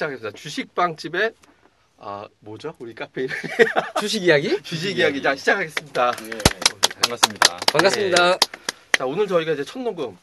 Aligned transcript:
그럼 0.00 0.16
시작합니다. 0.16 0.30
주식빵집의 0.32 1.34
아 1.98 2.26
뭐죠? 2.40 2.74
우리 2.78 2.94
카페 2.94 3.24
이름 3.24 3.36
주식 4.00 4.22
이야기? 4.22 4.60
주식 4.62 4.96
이야기 4.96 5.20
자 5.20 5.36
시작하겠습니다. 5.36 6.12
예. 6.24 6.38
반갑습니다. 7.02 7.56
반갑습니다. 7.72 8.38
자 8.92 9.04
오늘 9.06 9.26
저희가 9.26 9.52
이제 9.52 9.62
첫 9.64 9.78
녹음 9.80 10.16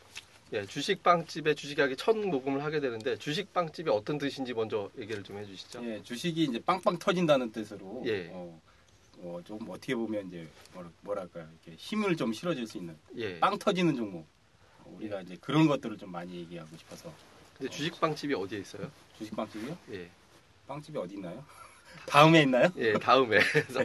예, 0.54 0.66
주식빵집의 0.66 1.56
주식 1.56 1.78
이야기 1.78 1.96
첫 1.96 2.18
녹음을 2.18 2.64
하게 2.64 2.80
되는데 2.80 3.18
주식빵집이 3.18 3.90
어떤 3.92 4.18
뜻인지 4.18 4.54
먼저 4.56 4.90
얘기를 4.98 5.22
좀 5.22 5.38
해주시죠. 5.38 5.86
예, 5.86 6.02
주식이 6.02 6.44
이제 6.46 6.60
빵빵 6.66 6.98
터진다는 6.98 7.52
뜻으로 7.52 8.02
예. 8.08 8.30
어, 8.32 8.60
어, 9.20 9.40
좀 9.46 9.60
어떻게 9.70 9.94
보면 9.94 10.28
이제 10.30 10.48
뭐라- 10.74 10.90
뭐랄까 11.02 11.42
이렇게 11.42 11.76
힘을 11.78 12.16
좀 12.16 12.34
실어줄 12.34 12.66
수 12.66 12.78
있는 12.80 12.98
예. 13.18 13.40
빵 13.40 13.60
터지는 13.60 13.96
종목 13.96 14.26
어, 14.80 14.96
우리가 14.98 15.22
이제 15.22 15.38
그런 15.40 15.68
것들을 15.68 15.98
좀 16.00 16.12
많이 16.12 16.36
얘기하고 16.40 16.76
싶어서 16.78 17.14
근데 17.58 17.72
주식빵집이 17.72 18.34
어디에 18.36 18.60
있어요? 18.60 18.90
주식 19.18 19.36
빵집이요? 19.36 19.78
예. 19.94 20.10
빵집이 20.68 20.98
어디 20.98 21.16
있나요? 21.16 21.44
다음에 22.06 22.42
있나요? 22.42 22.70
예, 22.78 22.94
다음에 22.94 23.40
그래서 23.52 23.84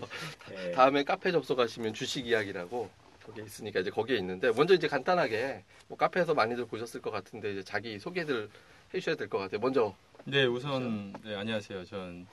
예. 0.51 0.73
다음에 0.73 1.05
카페 1.05 1.33
접속하시면 1.33 1.95
주식 1.95 2.27
이야기라고 2.27 2.91
거기에 3.25 3.45
있으니까 3.45 3.81
이제 3.81 3.91
거기에 3.91 4.17
있는데 4.19 4.51
먼저 4.53 4.75
이제 4.75 4.89
간단하게 4.89 5.65
뭐 5.89 5.97
카페에서 5.97 6.35
많이들 6.35 6.67
보셨을 6.67 7.01
것 7.01 7.11
같은데 7.11 7.53
이제 7.53 7.63
자기 7.63 7.99
소개들 7.99 8.51
해주셔야 8.93 9.15
될 9.17 9.29
것 9.29 9.39
같아요. 9.39 9.61
먼저 9.61 9.95
네, 10.25 10.45
우선 10.45 11.13
네, 11.25 11.35
안녕하세요. 11.35 11.85
전 11.87 12.27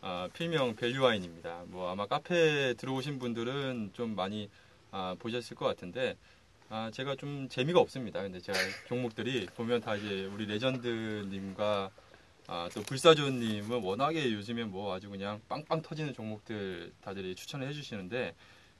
아, 0.00 0.28
필명 0.32 0.76
밸류와인입니다. 0.76 1.64
뭐 1.66 1.90
아마 1.90 2.06
카페 2.06 2.74
들어오신 2.74 3.18
분들은 3.18 3.90
좀 3.94 4.14
많이 4.14 4.48
아, 4.92 5.16
보셨을 5.18 5.56
것 5.56 5.66
같은데 5.66 6.16
아, 6.70 6.90
제가 6.92 7.16
좀 7.16 7.48
재미가 7.48 7.80
없습니다. 7.80 8.22
근데 8.22 8.40
제가 8.40 8.56
종목들이 8.86 9.46
보면 9.56 9.80
다 9.80 9.96
이제 9.96 10.26
우리 10.32 10.46
레전드님과 10.46 11.90
아, 12.50 12.68
또 12.72 12.82
불사조님은 12.82 13.82
워낙에 13.82 14.32
요즘에 14.32 14.64
뭐 14.64 14.94
아주 14.94 15.10
그냥 15.10 15.38
빵빵 15.50 15.82
터지는 15.82 16.14
종목들 16.14 16.92
다들 17.02 17.34
추천을 17.34 17.68
해주시는데 17.68 18.34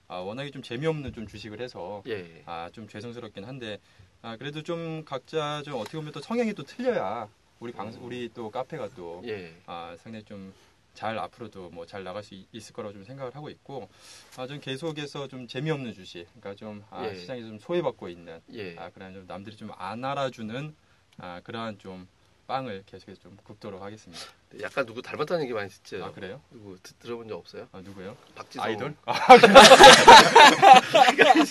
아, 0.09 0.17
워낙에 0.17 0.51
좀 0.51 0.63
재미없는 0.63 1.13
좀 1.13 1.27
주식을 1.27 1.61
해서 1.61 2.03
예. 2.07 2.43
아, 2.47 2.71
좀 2.73 2.89
죄송스럽긴 2.89 3.45
한데 3.45 3.79
아, 4.23 4.37
그래도 4.39 4.63
좀 4.63 5.05
각자 5.05 5.63
좀 5.67 5.75
어떻게 5.75 5.99
보면 5.99 6.13
또 6.13 6.21
성향이 6.23 6.55
또 6.55 6.63
틀려야 6.63 7.29
우리 7.61 7.73
방 7.73 7.93
우리 8.01 8.31
또 8.33 8.51
카페가 8.51 8.89
또 8.97 9.21
예. 9.27 9.55
아, 9.67 9.95
상당히 9.99 10.25
좀 10.25 10.53
잘 10.95 11.17
앞으로도 11.17 11.71
뭐 11.71 11.87
잘 11.87 12.03
나갈 12.03 12.25
수 12.25 12.35
있- 12.35 12.49
있을 12.51 12.73
거라고 12.73 12.93
좀 12.93 13.05
생각을 13.05 13.33
하고 13.37 13.49
있고 13.51 13.89
아, 14.37 14.49
좀 14.49 14.59
계속해서 14.59 15.29
좀 15.29 15.47
재미없는 15.47 15.93
주식 15.95 16.27
그러니까 16.41 16.57
좀 16.57 16.83
아, 16.91 17.07
예. 17.07 17.15
시장에 17.15 17.41
좀 17.43 17.57
소외받고 17.61 18.09
있는 18.09 18.41
예. 18.53 18.75
아, 18.77 18.91
그런 18.91 19.15
좀 19.15 19.25
남들이 19.29 19.55
좀 19.57 19.71
안 19.77 20.05
알아주는 20.05 20.75
아, 21.19 21.41
그러한 21.45 21.79
좀 21.79 22.09
빵을 22.49 22.83
계속해서 22.87 23.21
좀 23.21 23.37
굽도록 23.45 23.83
하겠습니다. 23.83 24.25
약간 24.63 24.87
누구 24.87 25.03
닮았다는 25.03 25.45
얘기 25.45 25.53
많이 25.53 25.69
듣죠. 25.69 26.03
아 26.03 26.11
그래요? 26.11 26.41
누구 26.51 26.79
드- 26.83 26.95
들어본 26.95 27.29
적 27.29 27.37
없어요? 27.37 27.69
아 27.73 27.81
누구요? 27.83 28.17
박지성. 28.35 28.65
아이돌? 28.65 28.95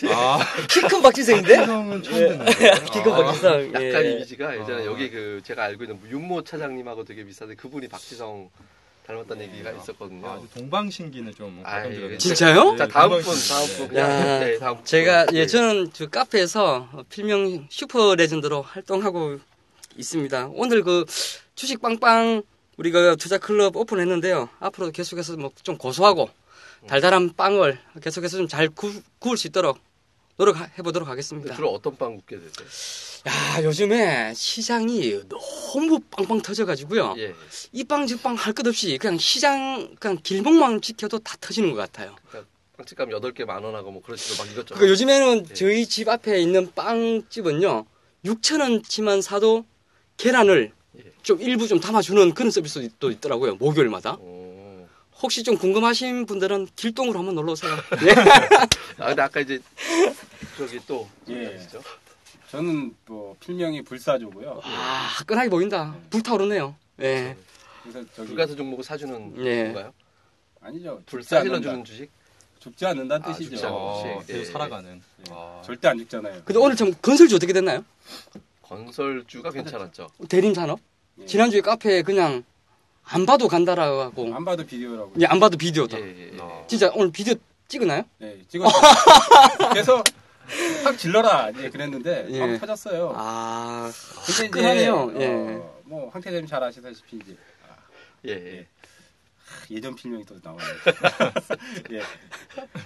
예. 0.07 0.09
아, 0.11 0.39
키큰 0.67 1.01
박지성인데? 1.03 1.55
박지성은 1.57 2.03
처음 2.03 2.15
듣는데. 2.17 2.51
키큰 2.91 3.11
아, 3.13 3.23
박지성. 3.23 3.67
약간 3.67 3.83
예. 3.83 4.11
이미지가 4.13 4.59
예전에 4.59 4.81
아. 4.81 4.85
여기 4.85 5.11
그 5.11 5.39
제가 5.45 5.65
알고 5.65 5.83
있는 5.83 5.99
윤모 6.09 6.43
차장님하고 6.43 7.05
되게 7.05 7.23
비슷한데 7.23 7.53
그분이 7.55 7.87
박지성 7.89 8.49
닮았다는 9.05 9.45
네. 9.45 9.51
얘기가 9.53 9.69
아, 9.69 9.73
있었거든요. 9.73 10.27
아주 10.27 10.47
동방신기는 10.55 11.35
좀 11.35 11.61
아, 11.63 11.85
예. 11.85 12.17
진짜요? 12.17 12.75
자 12.75 12.87
다음 12.87 13.11
분. 13.11 13.21
다음 13.21 13.67
분 13.77 13.87
네. 13.87 13.87
그냥 13.89 14.09
야, 14.09 14.39
네, 14.39 14.57
다음 14.57 14.77
분. 14.77 14.83
제가 14.85 15.27
예. 15.33 15.37
예 15.37 15.45
저는 15.45 15.91
그 15.91 16.09
카페에서 16.09 16.89
필명 17.11 17.67
슈퍼 17.69 18.15
레전드로 18.15 18.63
활동하고 18.63 19.39
있습니다. 19.97 20.49
오늘 20.53 20.83
그 20.83 21.05
주식 21.55 21.81
빵빵 21.81 22.43
우리가 22.77 23.15
투자 23.15 23.37
클럽 23.37 23.75
오픈했는데요. 23.75 24.49
앞으로 24.59 24.91
계속해서 24.91 25.37
뭐 25.37 25.51
좀 25.63 25.77
고소하고 25.77 26.29
달달한 26.87 27.33
빵을 27.35 27.79
계속해서 28.01 28.37
좀 28.37 28.47
잘 28.47 28.69
구울 28.69 29.37
수 29.37 29.47
있도록 29.47 29.79
노력해 30.37 30.83
보도록 30.83 31.07
하겠습니다. 31.09 31.55
주로 31.55 31.73
어떤 31.73 31.97
빵 31.97 32.15
굽게 32.17 32.37
되세요? 32.37 32.67
야 33.27 33.63
요즘에 33.63 34.33
시장이 34.35 35.21
너무 35.27 35.99
빵빵 36.11 36.41
터져가지고요. 36.43 37.15
예. 37.17 37.33
이빵 37.73 38.05
저빵 38.05 38.35
할 38.35 38.53
것 38.53 38.67
없이 38.67 38.97
그냥 39.01 39.17
시장 39.17 39.95
그냥 39.99 40.17
길목만 40.21 40.81
지켜도 40.81 41.19
다 41.19 41.35
터지는 41.41 41.71
것 41.71 41.77
같아요. 41.77 42.15
빵집값 42.77 43.09
8개 43.09 43.43
만 43.45 43.63
원하고 43.63 43.89
뭐 43.89 44.03
그렇지도 44.03 44.37
막 44.37 44.45
이것저것. 44.51 44.75
그러니까 44.75 44.91
요즘에는 44.91 45.45
예. 45.49 45.53
저희 45.55 45.87
집 45.87 46.07
앞에 46.07 46.39
있는 46.39 46.71
빵집은요 46.75 47.85
6천 48.23 48.61
원치만 48.61 49.23
사도 49.23 49.65
계란을 50.17 50.71
예. 50.97 51.03
좀 51.23 51.39
일부 51.41 51.67
좀 51.67 51.79
담아주는 51.79 52.33
그런 52.33 52.51
서비스도 52.51 53.11
있더라고요 53.11 53.55
목요일마다. 53.55 54.15
오. 54.15 54.87
혹시 55.21 55.43
좀 55.43 55.57
궁금하신 55.57 56.25
분들은 56.25 56.67
길동으로 56.75 57.17
한번 57.17 57.35
놀러 57.35 57.53
오세요. 57.53 57.71
예. 58.05 58.11
아 59.01 59.07
근데 59.07 59.21
아까 59.21 59.39
이제 59.39 59.59
저기 60.57 60.79
또 60.87 61.07
예. 61.29 61.45
얘기하시죠? 61.45 61.81
저는 62.51 62.95
뭐 63.05 63.35
필명이 63.39 63.83
불사조고요. 63.83 64.61
아 64.63 64.69
화끈하게 65.17 65.49
보인다. 65.49 65.95
불타오르네요. 66.09 66.75
예. 67.01 67.35
그래서 67.83 68.03
저기 68.15 68.29
불가스 68.29 68.55
종목을 68.55 68.83
사주는 68.83 69.45
예. 69.45 69.63
건가요? 69.65 69.93
아니죠. 70.61 71.01
불사 71.05 71.39
않는다. 71.39 71.83
주식? 71.83 72.09
죽지 72.59 72.85
않는다는 72.85 73.23
아, 73.25 73.31
뜻이죠. 73.31 73.49
죽지 73.51 73.65
않는 73.65 73.77
아, 73.77 73.93
주식. 74.19 74.27
계속 74.27 74.39
예. 74.39 74.45
살아가는. 74.45 74.95
예. 74.95 75.23
아. 75.31 75.61
절대 75.63 75.87
안 75.87 75.97
죽잖아요. 75.99 76.41
근데 76.43 76.59
오늘 76.59 76.75
참 76.75 76.93
건설주 77.01 77.35
어떻게 77.35 77.53
됐나요? 77.53 77.83
건설주가 78.67 79.51
괜찮았죠. 79.51 80.07
대림 80.29 80.53
산업. 80.53 80.79
예. 81.19 81.25
지난주에 81.25 81.61
카페에 81.61 82.01
그냥 82.03 82.43
안 83.03 83.25
봐도 83.25 83.47
간다라고 83.47 84.01
하고 84.01 84.35
안 84.35 84.43
봐도 84.43 84.65
비디오라고. 84.65 85.13
예, 85.21 85.25
안 85.25 85.39
봐도 85.39 85.57
비디오다. 85.57 85.99
예, 85.99 86.03
예, 86.03 86.31
예. 86.33 86.37
아. 86.41 86.63
진짜 86.67 86.91
오늘 86.93 87.11
비디오 87.11 87.33
찍었나요? 87.67 88.03
예, 88.21 88.41
찍었어요. 88.49 88.81
그래서 89.71 90.03
확 90.83 90.97
질러라 90.97 91.51
이제 91.51 91.69
그랬는데 91.69 92.27
예. 92.29 92.39
확 92.41 92.59
터졌어요. 92.59 93.13
아 93.15 93.89
근데 94.51 94.51
이제. 94.75 95.23
예. 95.23 95.27
어, 95.27 95.79
뭐 95.85 96.09
황태자님 96.09 96.47
잘 96.47 96.61
아시다시피 96.63 97.17
이제 97.17 97.37
아, 97.69 97.75
예, 98.27 98.67
예. 99.71 99.75
예전 99.75 99.95
필명이 99.95 100.25
또 100.25 100.39
나와요. 100.41 100.59
예. 101.91 102.01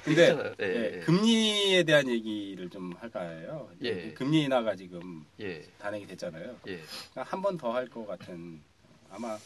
근데. 0.03 0.35
예, 0.59 0.66
예, 0.66 0.95
예. 0.95 0.99
금리에 1.01 1.83
대한 1.83 2.07
얘기를 2.07 2.69
좀 2.69 2.94
할까요? 2.99 3.69
예. 3.81 4.11
금리 4.13 4.44
인하가 4.44 4.75
지금 4.75 5.25
예, 5.39 5.61
단행이 5.79 6.07
됐잖아요. 6.07 6.57
예. 6.67 6.79
한번 7.16 7.57
더 7.57 7.72
할 7.73 7.88
것 7.89 8.05
같은 8.05 8.61
아마 9.09 9.38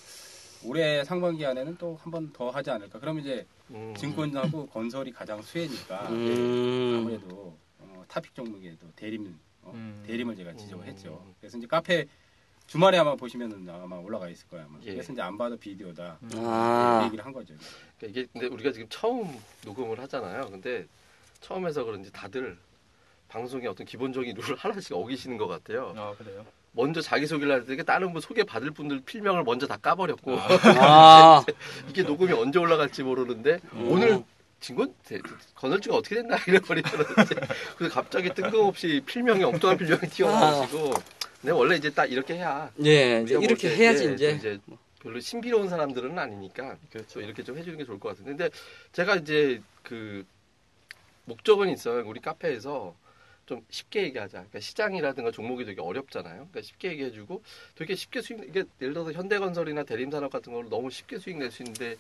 올해 0.64 1.04
상반기 1.04 1.46
안에는 1.46 1.78
또 1.78 1.96
한 1.98 2.12
번 2.12 2.32
더 2.34 2.50
하지 2.50 2.70
않을까. 2.72 3.00
그럼 3.00 3.20
이제 3.20 3.46
음. 3.72 3.94
증권하고 3.98 4.68
건설이 4.68 5.12
가장 5.12 5.42
수혜니까 5.42 6.10
음. 6.10 6.98
아무래도 7.00 7.58
어, 7.80 8.04
타픽 8.08 8.34
종목에도 8.36 8.88
대림 8.96 9.38
어, 9.62 9.72
음. 9.74 10.04
대림을 10.06 10.36
제가 10.36 10.56
지적을 10.56 10.86
음. 10.86 10.90
했죠. 10.90 11.34
그래서 11.40 11.58
이제 11.58 11.68
카페 11.68 12.06
주말에 12.68 12.98
아마 12.98 13.16
보시면은 13.16 13.68
아마 13.70 13.96
올라가 13.98 14.28
있을 14.28 14.48
거야. 14.48 14.64
아마. 14.68 14.78
예. 14.84 14.94
그래서 14.94 15.14
이제 15.14 15.22
안 15.22 15.38
봐도 15.38 15.56
비디오다. 15.56 16.18
이아 16.34 17.04
얘기를 17.06 17.24
한 17.26 17.32
거죠. 17.32 17.54
그러니까 18.00 18.20
이게 18.22 18.28
근데 18.34 18.48
우리가 18.48 18.72
지금 18.72 18.88
처음 18.90 19.38
녹음을 19.64 20.00
하잖아요. 20.00 20.50
근데 20.50 20.86
처음에서 21.42 21.84
그런지 21.84 22.12
다들 22.12 22.58
방송의 23.30 23.68
어떤 23.68 23.86
기본적인 23.86 24.34
룰을 24.38 24.56
하나씩 24.58 24.94
어기시는 24.94 25.38
것 25.38 25.48
같아요. 25.48 25.94
아, 25.96 26.14
그래요? 26.18 26.46
먼저 26.72 27.00
자기 27.02 27.26
소개를 27.28 27.54
할때 27.54 27.82
다른 27.84 28.12
분 28.12 28.22
소개 28.22 28.44
받을 28.44 28.72
분들 28.72 29.02
필명을 29.06 29.44
먼저 29.44 29.66
다 29.66 29.78
까버렸고 29.78 30.38
아, 30.38 31.46
이게 31.90 32.04
녹음이 32.04 32.34
언제 32.34 32.60
올라갈지 32.60 33.04
모르는데 33.04 33.60
음. 33.74 33.92
오늘 33.92 34.24
진건 34.60 34.94
대- 35.06 35.20
건설주가 35.54 35.98
어떻게 35.98 36.16
됐나 36.16 36.36
이래버리더라고요. 36.48 37.16
그래서 37.78 37.94
갑자기 37.94 38.30
뜬금없이 38.34 39.02
필명이 39.06 39.44
엉뚱한 39.44 39.78
필명이 39.78 40.02
튀어나오시고 40.10 40.92
근데 41.42 41.52
원래 41.52 41.76
이제 41.76 41.90
딱 41.92 42.12
이렇게 42.12 42.36
해야 42.36 42.72
예, 42.84 43.22
이제 43.24 43.36
뭐 43.36 43.44
이렇게 43.44 43.68
이렇게, 43.68 43.76
해야지 43.76 44.08
예, 44.10 44.14
이제. 44.14 44.32
이제 44.32 44.60
별로 45.00 45.20
신비로운 45.20 45.70
사람들은 45.70 46.18
아니니까 46.18 46.78
그렇죠. 46.92 47.22
이렇게 47.22 47.44
좀 47.44 47.58
해주는 47.58 47.78
게 47.78 47.86
좋을 47.86 48.00
것 48.00 48.10
같은데 48.10 48.32
근데 48.32 48.50
제가 48.92 49.18
이제 49.18 49.62
그 49.84 50.26
목적은 51.26 51.70
있어요. 51.70 52.04
우리 52.08 52.20
카페에서 52.20 52.96
좀 53.46 53.64
쉽게 53.70 54.04
얘기하자. 54.06 54.40
그러니까 54.40 54.60
시장이라든가 54.60 55.30
종목이 55.30 55.66
되게 55.66 55.80
어렵잖아요. 55.82 56.48
그러니까 56.50 56.62
쉽게 56.64 56.90
얘기해주고 56.90 57.44
되게 57.76 57.94
쉽게 57.96 58.22
수익 58.22 58.40
이게 58.44 58.64
예를 58.82 58.94
들어서 58.94 59.12
현대건설이나 59.12 59.84
대림산업 59.84 60.32
같은 60.32 60.52
걸로 60.54 60.70
너무 60.70 60.90
쉽게 60.90 61.20
수익 61.20 61.38
낼 61.38 61.52
수 61.52 61.62
있는데 61.62 61.96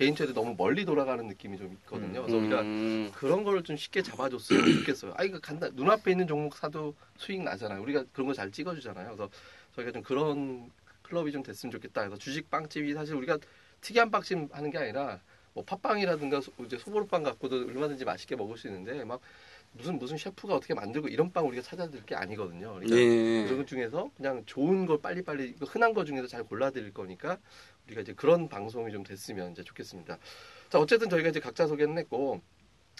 개인투자도 0.00 0.32
너무 0.32 0.54
멀리 0.56 0.86
돌아가는 0.86 1.26
느낌이 1.26 1.58
좀 1.58 1.72
있거든요. 1.74 2.22
그래서 2.22 2.38
우리가 2.38 2.62
음, 2.62 3.12
그런 3.14 3.44
거를 3.44 3.62
좀 3.62 3.76
쉽게 3.76 4.00
잡아줬으면 4.00 4.64
좋겠어요. 4.80 5.12
아, 5.14 5.24
이거 5.24 5.38
간다. 5.38 5.68
눈앞에 5.74 6.10
있는 6.12 6.26
종목 6.26 6.56
사도 6.56 6.94
수익 7.18 7.42
나잖아요. 7.42 7.82
우리가 7.82 8.04
그런 8.14 8.26
거 8.26 8.32
잘 8.32 8.50
찍어주잖아요. 8.50 9.04
그래서 9.08 9.28
저희가 9.74 9.92
좀 9.92 10.02
그런 10.02 10.70
클럽이 11.02 11.30
좀 11.32 11.42
됐으면 11.42 11.70
좋겠다. 11.70 12.00
그래서 12.00 12.16
주식 12.16 12.48
빵집이 12.50 12.94
사실 12.94 13.14
우리가 13.14 13.36
특이한 13.82 14.10
빵집 14.10 14.48
하는 14.56 14.70
게 14.70 14.78
아니라 14.78 15.20
뭐 15.52 15.62
팥빵이라든가 15.64 16.40
소, 16.40 16.50
이제 16.64 16.78
소보루빵 16.78 17.22
갖고도 17.22 17.56
얼마든지 17.66 18.06
맛있게 18.06 18.36
먹을 18.36 18.56
수 18.56 18.68
있는데 18.68 19.04
막 19.04 19.20
무슨 19.72 19.98
무슨 19.98 20.18
셰프가 20.18 20.54
어떻게 20.54 20.74
만들고 20.74 21.08
이런 21.08 21.32
빵 21.32 21.46
우리가 21.46 21.62
찾아드릴 21.62 22.04
게 22.04 22.14
아니거든요. 22.14 22.74
그러니까 22.74 22.96
예. 22.96 23.44
그런 23.44 23.58
것 23.58 23.66
중에서 23.66 24.10
그냥 24.16 24.42
좋은 24.46 24.86
걸 24.86 25.00
빨리빨리 25.00 25.54
그 25.58 25.64
흔한 25.64 25.94
것 25.94 26.04
중에서 26.04 26.26
잘 26.26 26.42
골라드릴 26.42 26.92
거니까 26.92 27.38
우리가 27.86 28.00
이제 28.02 28.12
그런 28.12 28.48
방송이 28.48 28.92
좀 28.92 29.02
됐으면 29.04 29.52
이제 29.52 29.62
좋겠습니다. 29.62 30.18
자 30.68 30.78
어쨌든 30.78 31.08
저희가 31.08 31.28
이제 31.28 31.40
각자 31.40 31.66
소개는 31.66 31.98
했고 31.98 32.40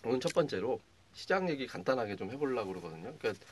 오늘 0.04 0.20
첫 0.20 0.32
번째로 0.32 0.80
시장 1.12 1.50
얘기 1.50 1.66
간단하게 1.66 2.16
좀 2.16 2.30
해보려고 2.30 2.68
그러거든요. 2.68 3.14
그러니까 3.18 3.44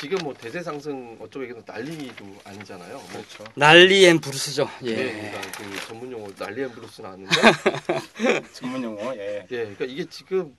지금 0.00 0.18
뭐 0.22 0.32
대세 0.32 0.62
상승 0.62 1.18
어쩌고 1.20 1.42
얘기는 1.44 1.62
난리도 1.66 2.24
아니잖아요. 2.44 2.94
뭐 2.94 3.06
그렇죠. 3.10 3.44
난리 3.54 4.06
and 4.06 4.18
브루스죠. 4.18 4.66
예. 4.84 4.94
네, 4.94 5.30
그러니까 5.30 5.58
그 5.58 5.86
전문 5.86 6.12
용어 6.12 6.32
난리 6.34 6.62
and 6.62 6.70
브루스 6.70 7.02
나왔는데 7.02 7.34
전문 8.52 8.82
용어. 8.82 9.14
예. 9.16 9.46
예, 9.50 9.56
그러니까 9.56 9.84
이게 9.84 10.04
지금 10.06 10.56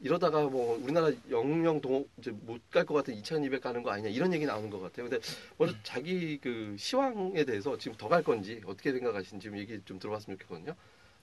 이러다가 0.00 0.42
뭐 0.44 0.78
우리나라 0.82 1.10
영영 1.30 1.80
동 1.80 2.06
이제 2.18 2.30
못 2.30 2.60
갈 2.70 2.84
것 2.86 2.94
같은 2.94 3.14
2,200 3.14 3.60
가는 3.60 3.82
거 3.82 3.90
아니냐 3.90 4.08
이런 4.10 4.32
얘기 4.32 4.46
나오는 4.46 4.70
것 4.70 4.80
같아요. 4.80 5.08
근데 5.08 5.24
먼저 5.56 5.74
자기 5.82 6.38
그 6.38 6.76
시황에 6.78 7.44
대해서 7.44 7.76
지금 7.78 7.96
더 7.96 8.08
갈 8.08 8.22
건지 8.22 8.60
어떻게 8.64 8.92
생각하시는지 8.92 9.44
좀 9.48 9.58
얘기 9.58 9.80
좀 9.84 9.98
들어봤으면 9.98 10.38
좋겠거든요. 10.38 10.74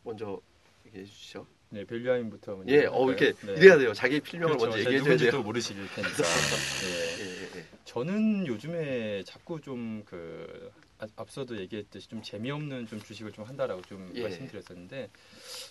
먼저 0.03 0.39
얘기해 0.87 1.05
주시죠. 1.05 1.47
네, 1.69 1.83
밸류아인부터 1.85 2.55
먼저 2.57 2.73
예, 2.73 2.85
어? 2.85 3.07
이렇게 3.07 3.33
네. 3.45 3.53
이래야 3.53 3.77
돼요. 3.77 3.93
자기 3.93 4.19
필명을 4.19 4.57
그렇죠. 4.57 4.75
먼저 4.77 4.89
얘기해 4.89 5.03
줘야 5.03 5.17
돼요. 5.17 5.31
또 5.31 5.43
모르시길 5.43 5.87
테니까. 5.95 6.23
예. 6.23 7.23
예, 7.23 7.31
예, 7.55 7.59
예. 7.59 7.65
저는 7.85 8.45
요즘에 8.47 9.23
자꾸 9.23 9.59
좀 9.61 10.03
그 10.05 10.71
앞서도 10.97 11.57
얘기했듯이 11.59 12.07
좀 12.07 12.21
재미없는 12.21 12.87
좀 12.87 12.99
주식을 13.01 13.31
좀 13.31 13.43
한다라고 13.43 13.81
좀 13.83 14.11
예. 14.15 14.23
말씀드렸었는데 14.23 15.09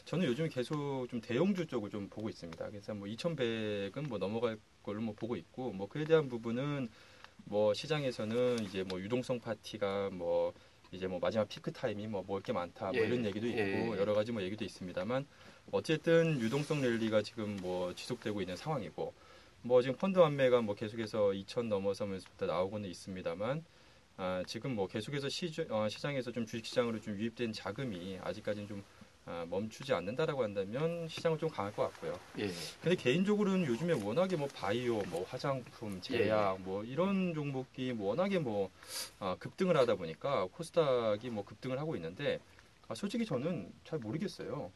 저는 0.04 0.26
요즘 0.26 0.48
계속 0.48 1.06
좀 1.08 1.20
대형주 1.20 1.66
쪽을 1.66 1.90
좀 1.90 2.08
보고 2.08 2.28
있습니다. 2.28 2.68
그래서 2.68 2.94
뭐 2.94 3.08
2,100은 3.08 4.08
뭐 4.08 4.18
넘어갈 4.18 4.58
걸로 4.82 5.00
뭐 5.00 5.14
보고 5.14 5.36
있고 5.36 5.72
뭐 5.72 5.88
그에 5.88 6.04
대한 6.04 6.28
부분은 6.28 6.88
뭐 7.44 7.74
시장에서는 7.74 8.64
이제 8.64 8.82
뭐 8.82 9.00
유동성 9.00 9.40
파티가 9.40 10.10
뭐 10.12 10.52
이제 10.92 11.06
뭐 11.06 11.18
마지막 11.18 11.48
피크 11.48 11.72
타임이 11.72 12.06
뭐 12.06 12.22
먹을 12.26 12.42
게 12.42 12.52
많다 12.52 12.92
뭐 12.92 13.00
예. 13.00 13.06
이런 13.06 13.24
얘기도 13.24 13.46
있고 13.46 13.58
예. 13.58 13.86
여러 13.98 14.14
가지 14.14 14.30
뭐 14.32 14.42
얘기도 14.42 14.64
있습니다만 14.64 15.26
어쨌든 15.72 16.40
유동성 16.40 16.82
랠리가 16.82 17.22
지금 17.22 17.56
뭐 17.62 17.94
지속되고 17.94 18.40
있는 18.40 18.56
상황이고 18.56 19.12
뭐 19.62 19.80
지금 19.80 19.96
펀드 19.96 20.18
환매가 20.18 20.60
뭐 20.60 20.74
계속해서 20.74 21.30
2천 21.30 21.68
넘어서면서부터 21.68 22.46
나오고는 22.46 22.88
있습니다만 22.90 23.64
아, 24.16 24.42
지금 24.46 24.76
뭐 24.76 24.86
계속해서 24.86 25.28
시주, 25.28 25.66
어, 25.70 25.88
시장에서 25.88 26.30
좀 26.30 26.46
주식시장으로 26.46 27.00
좀 27.00 27.16
유입된 27.18 27.52
자금이 27.52 28.18
아직까지는 28.22 28.68
좀 28.68 28.84
아, 29.26 29.44
멈추지 29.48 29.92
않는다라고 29.92 30.42
한다면 30.42 31.08
시장은 31.08 31.38
좀 31.38 31.48
강할 31.48 31.74
것 31.74 31.82
같고요. 31.84 32.18
예. 32.38 32.50
근데 32.82 32.94
개인적으로는 32.94 33.66
요즘에 33.66 33.94
워낙에 33.94 34.36
뭐 34.36 34.46
바이오, 34.54 35.02
뭐 35.08 35.24
화장품, 35.28 36.00
제약, 36.00 36.60
뭐 36.60 36.84
이런 36.84 37.34
종목이 37.34 37.92
뭐 37.94 38.10
워낙에 38.10 38.38
뭐 38.38 38.70
아, 39.18 39.34
급등을 39.38 39.76
하다 39.78 39.96
보니까 39.96 40.46
코스닥이 40.52 41.30
뭐 41.30 41.44
급등을 41.44 41.78
하고 41.80 41.96
있는데 41.96 42.38
아, 42.86 42.94
솔직히 42.94 43.24
저는 43.24 43.72
잘 43.84 43.98
모르겠어요. 43.98 44.70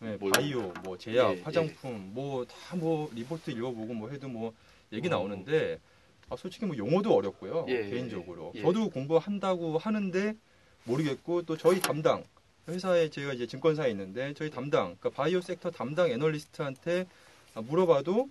네, 0.00 0.16
뭘? 0.16 0.32
바이오, 0.32 0.72
뭐 0.82 0.98
제약, 0.98 1.38
예, 1.38 1.40
화장품, 1.42 2.10
뭐 2.12 2.44
다뭐 2.44 3.12
리포트 3.14 3.50
읽어보고 3.52 3.94
뭐 3.94 4.10
해도 4.10 4.28
뭐 4.28 4.52
얘기 4.92 5.08
음. 5.08 5.10
나오는데 5.10 5.78
아, 6.30 6.36
솔직히 6.36 6.66
뭐 6.66 6.76
용어도 6.76 7.14
어렵고요. 7.14 7.66
예, 7.68 7.88
개인적으로 7.88 8.52
예. 8.54 8.62
저도 8.62 8.88
공부한다고 8.90 9.78
하는데 9.78 10.34
모르겠고 10.84 11.42
또 11.42 11.56
저희 11.56 11.80
담당 11.80 12.24
회사에 12.68 13.10
제가 13.10 13.34
이제 13.34 13.46
증권사에 13.46 13.90
있는데 13.90 14.32
저희 14.34 14.50
담당 14.50 14.96
그러니까 14.98 15.10
바이오 15.10 15.40
섹터 15.40 15.70
담당 15.70 16.10
애널리스트한테 16.10 17.06
아, 17.54 17.60
물어봐도 17.60 18.28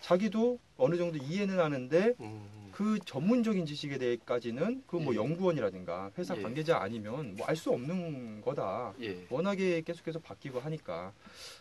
자기도 0.00 0.58
어느 0.76 0.96
정도 0.96 1.18
이해는 1.18 1.58
하는데 1.58 2.14
음, 2.20 2.70
그 2.72 2.98
전문적인 3.04 3.64
지식에 3.64 3.96
대해까지는 3.98 4.84
그뭐 4.86 5.12
예. 5.14 5.16
연구원이라든가 5.16 6.10
회사 6.18 6.36
예. 6.36 6.42
관계자 6.42 6.78
아니면 6.78 7.34
뭐 7.36 7.46
알 7.48 7.56
수 7.56 7.70
없는 7.70 8.40
거다. 8.42 8.94
예. 9.00 9.26
워낙에 9.30 9.82
계속해서 9.82 10.18
바뀌고 10.20 10.60
하니까 10.60 11.12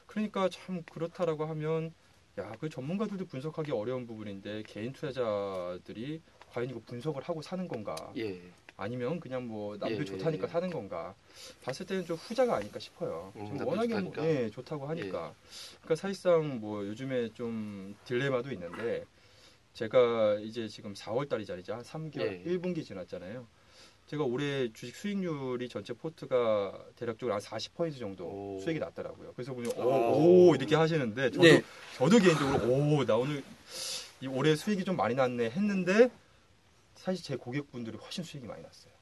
그러니까 0.08 0.50
참 0.50 0.84
그렇다라고 0.92 1.46
하면 1.46 1.94
야 2.38 2.56
그 2.60 2.70
전문가들도 2.70 3.26
분석하기 3.26 3.72
어려운 3.72 4.06
부분인데 4.06 4.64
개인 4.64 4.92
투자자들이 4.92 6.22
과연 6.52 6.70
이거 6.70 6.82
분석을 6.86 7.22
하고 7.24 7.42
사는 7.42 7.68
건가 7.68 7.96
예. 8.18 8.42
아니면 8.78 9.20
그냥 9.20 9.48
뭐 9.48 9.78
남들 9.78 10.02
예, 10.02 10.06
좋다니까 10.06 10.48
예. 10.48 10.52
사는 10.52 10.70
건가 10.70 11.16
봤을 11.64 11.86
때는 11.86 12.06
좀 12.06 12.18
후자가 12.18 12.58
아닐까 12.58 12.80
싶어요. 12.80 13.32
음, 13.36 13.46
지금 13.46 13.68
워낙에 13.68 13.88
좋다니까. 13.88 14.22
뭐, 14.22 14.30
예, 14.30 14.50
좋다고 14.50 14.88
하니까 14.88 15.34
그러니까 15.82 15.96
사실상 15.96 16.60
뭐 16.60 16.86
요즘에 16.86 17.34
좀 17.34 17.96
딜레마도 18.06 18.52
있는데 18.52 19.06
제가 19.74 20.40
이제 20.40 20.68
지금 20.68 20.94
4월 20.94 21.28
달이잖아요. 21.30 21.64
한 21.70 21.84
3개월, 21.84 22.22
예. 22.22 22.44
1분기 22.46 22.84
지났잖아요. 22.84 23.46
제가 24.08 24.24
올해 24.24 24.72
주식 24.72 24.96
수익률이 24.96 25.68
전체 25.68 25.94
포트가 25.94 26.86
대략적으로 26.96 27.34
한 27.34 27.42
40% 27.42 27.98
정도 27.98 28.26
오. 28.28 28.60
수익이 28.60 28.80
났더라고요. 28.80 29.34
그래서 29.34 29.54
보면 29.54 29.72
오. 29.78 29.82
오, 29.82 30.50
오 30.50 30.56
이렇게 30.56 30.76
하시는데 30.76 31.32
저도 31.32 31.44
네. 31.44 31.64
저도 31.98 32.20
개인적으로 32.20 32.72
오 32.72 33.04
나 33.06 33.16
오늘 33.18 33.44
이 34.22 34.28
올해 34.28 34.56
수익이 34.56 34.84
좀 34.86 34.96
많이 34.96 35.16
났네 35.16 35.50
했는데 35.50 36.10
사실 36.96 37.24
제 37.24 37.36
고객분들이 37.36 37.98
훨씬 37.98 38.24
수익이 38.24 38.46
많이 38.46 38.62
났어요. 38.62 38.94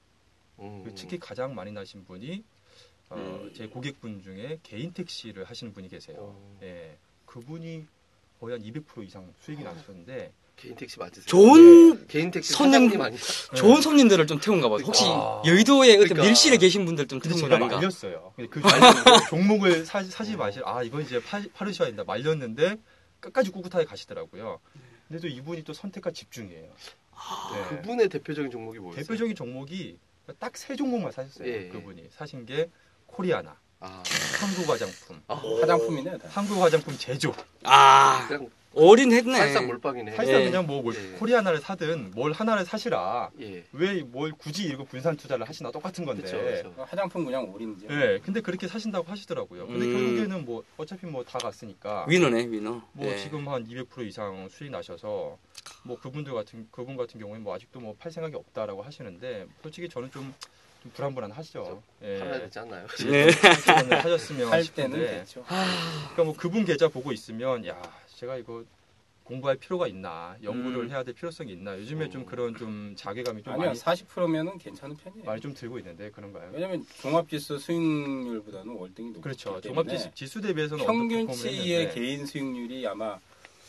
음. 0.60 0.84
그 0.86 0.94
특히 0.96 1.20
가장 1.20 1.54
많이 1.54 1.72
나신 1.72 2.06
분이 2.06 2.44
어, 3.10 3.16
음. 3.18 3.54
제 3.54 3.68
고객분 3.68 4.22
중에 4.22 4.60
개인 4.64 4.94
택시를 4.94 5.44
하시는 5.44 5.74
분이 5.74 5.90
계세요. 5.90 6.16
어, 6.20 6.60
예, 6.64 6.98
그분이 7.26 7.86
거의 8.40 8.54
한 8.58 8.62
200% 8.66 9.06
이상 9.06 9.34
수익이 9.42 9.64
나셨는데 9.64 10.32
개인 10.64 10.76
택시 10.76 10.98
맞으세요? 10.98 11.26
좋은 11.26 12.00
예. 12.02 12.06
개인 12.08 12.32
택시 12.32 12.54
손님- 12.54 12.90
좋은 13.56 13.82
손님들을 13.82 14.26
좀 14.28 14.40
태운가 14.40 14.70
봐요. 14.70 14.80
혹시 14.86 15.04
아. 15.08 15.42
여의도에 15.46 15.98
그러니까. 15.98 16.24
밀실에 16.24 16.58
계신 16.58 16.86
분들 16.86 17.08
좀 17.08 17.20
태운 17.20 17.40
건 17.42 17.54
아닌가? 17.54 17.76
말렸어요. 17.76 18.34
그 18.50 18.62
종목을 19.30 19.86
사, 19.86 20.02
사지 20.04 20.36
마실 20.38 20.62
아 20.66 20.82
이거 20.84 21.02
이제 21.02 21.22
파, 21.22 21.42
파르셔야 21.54 21.88
된다 21.90 22.04
말렸는데 22.06 22.78
끝까지 23.20 23.52
꿋꿋하게 23.52 23.86
가시더라고요. 23.86 24.60
근데 25.08 25.22
또 25.22 25.28
이분이 25.28 25.64
또 25.64 25.74
선택과 25.74 26.12
집중이에요. 26.12 26.64
네. 27.54 27.64
그분의 27.70 28.10
대표적인 28.10 28.50
종목이 28.52 28.80
뭐였어요? 28.80 29.04
대표적인 29.04 29.36
종목이 29.36 29.98
딱 30.40 30.56
세 30.56 30.76
종목만 30.76 31.12
사셨어요. 31.12 31.48
예. 31.48 31.68
그분이 31.68 32.08
사신 32.16 32.46
게 32.46 32.70
코리아나, 33.06 33.58
아, 33.82 34.02
한국 34.40 34.70
화장품, 34.70 35.22
아, 35.28 35.36
화장품이네요. 35.36 36.18
다. 36.18 36.28
한국 36.32 36.62
화장품 36.62 36.98
제조. 36.98 37.34
아, 37.64 38.28
그냥 38.74 38.90
올인했네. 38.90 39.38
살짝 39.38 39.66
몰빵이네. 39.68 40.16
사실상 40.16 40.42
예. 40.42 40.46
그냥 40.46 40.66
뭐, 40.66 40.82
뭘 40.82 40.96
예. 40.96 41.18
코리아나를 41.18 41.60
사든 41.60 42.12
뭘 42.12 42.32
하나를 42.32 42.66
사시라. 42.66 43.30
예. 43.42 43.64
왜뭘 43.72 44.32
굳이 44.38 44.66
이거 44.66 44.84
분산 44.84 45.16
투자를 45.16 45.48
하시나 45.48 45.72
똑같은 45.72 46.06
건데. 46.06 46.24
그렇죠. 46.24 46.44
그렇죠. 46.44 46.84
화장품 46.86 47.26
그냥 47.26 47.52
올인이죠. 47.54 47.88
예, 47.90 48.20
근데 48.24 48.42
그렇게 48.42 48.68
사신다고 48.68 49.10
하시더라고요. 49.10 49.68
근데 49.68 49.86
음. 49.86 49.94
결국에는 49.94 50.46
뭐 50.46 50.64
어차피 50.78 51.06
뭐 51.06 51.24
다 51.24 51.40
갔으니까. 51.40 52.06
위너네, 52.10 52.48
위너. 52.50 52.82
뭐 52.94 53.08
예. 53.08 53.18
지금 53.18 53.48
한 53.48 53.66
200% 53.68 54.06
이상 54.08 54.48
수익 54.50 54.72
나셔서 54.72 55.38
뭐 55.84 56.00
그분들 56.00 56.34
같은 56.34 56.68
그분 56.72 56.98
같은 56.98 57.20
경우에 57.20 57.40
뭐 57.40 57.56
아직도 57.56 57.80
뭐 57.80 57.94
팔 58.00 58.12
생각이 58.12 58.36
없다라고 58.36 58.82
하시는데 58.82 59.46
솔직히 59.62 59.88
저는 59.88 60.12
좀, 60.12 60.34
좀 60.82 60.92
불안불안 60.94 61.32
하시죠. 61.32 61.82
예. 62.04 62.20
팔아야 62.20 62.40
되지 62.42 62.60
않나요? 62.60 62.88
네. 63.10 63.28
하셨으면 63.96 64.52
할 64.52 64.64
싶은데. 64.64 64.98
때는 64.98 65.20
됐죠. 65.20 65.44
그러니까 65.48 66.24
뭐 66.26 66.34
그분 66.36 66.66
계좌 66.66 66.88
보고 66.90 67.12
있으면 67.12 67.66
야 67.68 67.82
제가 68.24 68.38
이거 68.38 68.64
공부할 69.26 69.58
필요가 69.58 69.86
있나 69.88 70.38
연구를 70.44 70.84
음. 70.86 70.90
해야 70.90 71.04
될 71.04 71.14
필요성이 71.14 71.52
있나 71.54 71.78
요즘에 71.78 72.10
좀 72.10 72.22
음. 72.22 72.26
그런 72.26 72.56
좀 72.56 72.94
자괴감이 72.96 73.44
좀 73.44 73.54
아니요, 73.54 73.68
많이 73.68 73.80
40%면은 73.80 74.58
괜찮은 74.58 74.96
편이에요. 74.98 75.26
많이 75.26 75.42
좀 75.42 75.54
들고 75.54 75.78
있는데 75.80 76.10
그런가요? 76.10 76.50
왜냐면 76.54 76.86
종합지수 77.02 77.58
수익률보다는 77.60 78.74
월등히 78.76 79.10
높기 79.10 79.22
그렇죠. 79.22 79.60
때문에 79.62 79.62
종합 79.84 79.90
지수, 79.90 80.14
지수 80.16 80.42
대비해서는 80.42 80.86
평균치의 80.86 81.94
개인 81.94 82.26
수익률이 82.26 82.86
아마 82.88 83.20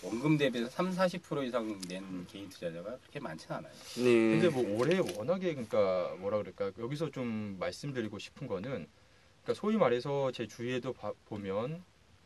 원금 0.02 0.37
대비해서 0.38 0.70
3, 0.70 0.90
40% 0.90 1.46
이상 1.49 1.80
낸 1.88 2.26
개인 2.26 2.49
투자자가 2.49 2.96
그렇게 2.99 3.18
많지는 3.20 3.56
않아요. 3.56 3.73
네. 3.96 4.02
근데 4.02 4.49
뭐 4.50 4.78
올해 4.78 4.99
워낙에 5.16 5.52
그러니까 5.54 6.14
뭐라 6.20 6.38
그럴까 6.38 6.73
여기서 6.78 7.11
좀 7.11 7.56
말씀드리고 7.58 8.18
싶은 8.20 8.46
거는 8.46 8.87
그러니까 9.42 9.54
소위 9.61 9.76
말해서 9.76 10.30
제 10.32 10.46
주위에도 10.46 10.92
봐- 10.92 11.12
보면 11.26 11.82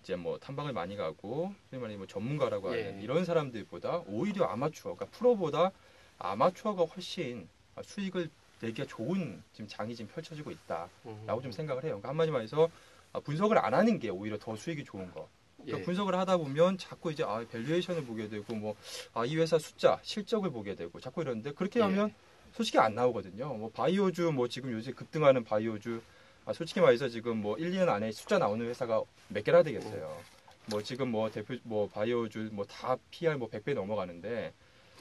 이제 0.09 0.17
뭐 0.17 0.39
탐방을 0.39 0.73
많이 0.73 0.97
가고 0.97 1.55
소위 1.69 1.83
말해 1.83 1.95
뭐 1.99 2.07
전문가라고 2.07 2.75
예. 2.75 2.87
하는 2.87 3.03
이런 3.03 3.27
사람들보다 3.27 4.05
오히려 4.07 4.47
아마추어, 4.47 4.95
그러니까 4.95 5.19
프로보다 5.19 5.71
아마추어가 6.19 6.85
훨씬 6.85 7.47
수익을 7.85 8.31
내기가 8.63 8.89
좋은 8.89 9.43
지금 9.53 9.69
장이 9.69 9.95
지금 9.95 10.11
펼쳐지고 10.11 10.51
있다라고 10.51 10.89
음. 11.05 11.43
좀 11.43 11.53
생각을 11.53 11.83
해요. 11.85 11.91
그러니까 12.01 12.09
한마디 12.09 12.31
말해서 12.31 12.71
아, 13.13 13.21
분석을 13.21 13.59
안 13.59 13.75
하는 13.75 13.99
게 13.99 14.09
오히려 14.09 14.39
더 14.39 14.57
수익이 14.57 14.83
좋은 14.85 15.13
거. 15.13 15.29
그러니까 15.59 15.81
예. 15.81 15.85
분석을 15.85 16.15
하다 16.15 16.39
보면 16.39 16.79
자꾸 16.79 17.13
이제 17.13 17.23
아 17.23 17.45
valuation을 17.47 18.07
보게 18.07 18.29
되고 18.31 18.55
뭐 18.55 18.75
아 19.13 19.27
이 19.27 19.37
회사 19.37 19.59
숫자 19.59 19.99
실적을 20.03 20.51
보게 20.51 20.75
되고 20.75 20.99
자꾸 21.01 21.21
이러는데 21.21 21.53
그렇게 21.53 21.81
예. 21.81 21.85
하면 21.85 22.15
솔직히 22.55 22.79
안 22.79 22.95
나오거든요. 22.95 23.53
뭐 23.53 23.71
바이오주 23.71 24.33
뭐 24.33 24.49
지금 24.49 24.73
요새 24.73 24.91
급등하는 24.93 25.45
바이오주 25.45 26.01
아 26.49 26.53
솔직히 26.55 26.81
말해서 26.81 27.11
지금 27.11 27.43
뭐 27.43 27.59
1, 27.59 27.73
2년 27.73 27.91
안에 27.91 28.11
숫자 28.11 28.39
나오는 28.39 28.67
회사가 28.67 29.03
몇 29.29 29.45
개나 29.45 29.63
되겠어요. 29.63 30.17
뭐 30.71 30.83
지금 30.83 31.11
뭐 31.11 31.31
대표 31.31 31.55
뭐 31.63 31.87
바이오주 31.91 32.49
뭐 32.53 32.65
다 32.65 32.97
PER 33.11 33.37
뭐 33.37 33.51
100배 33.51 33.75
넘어가는데 33.75 34.55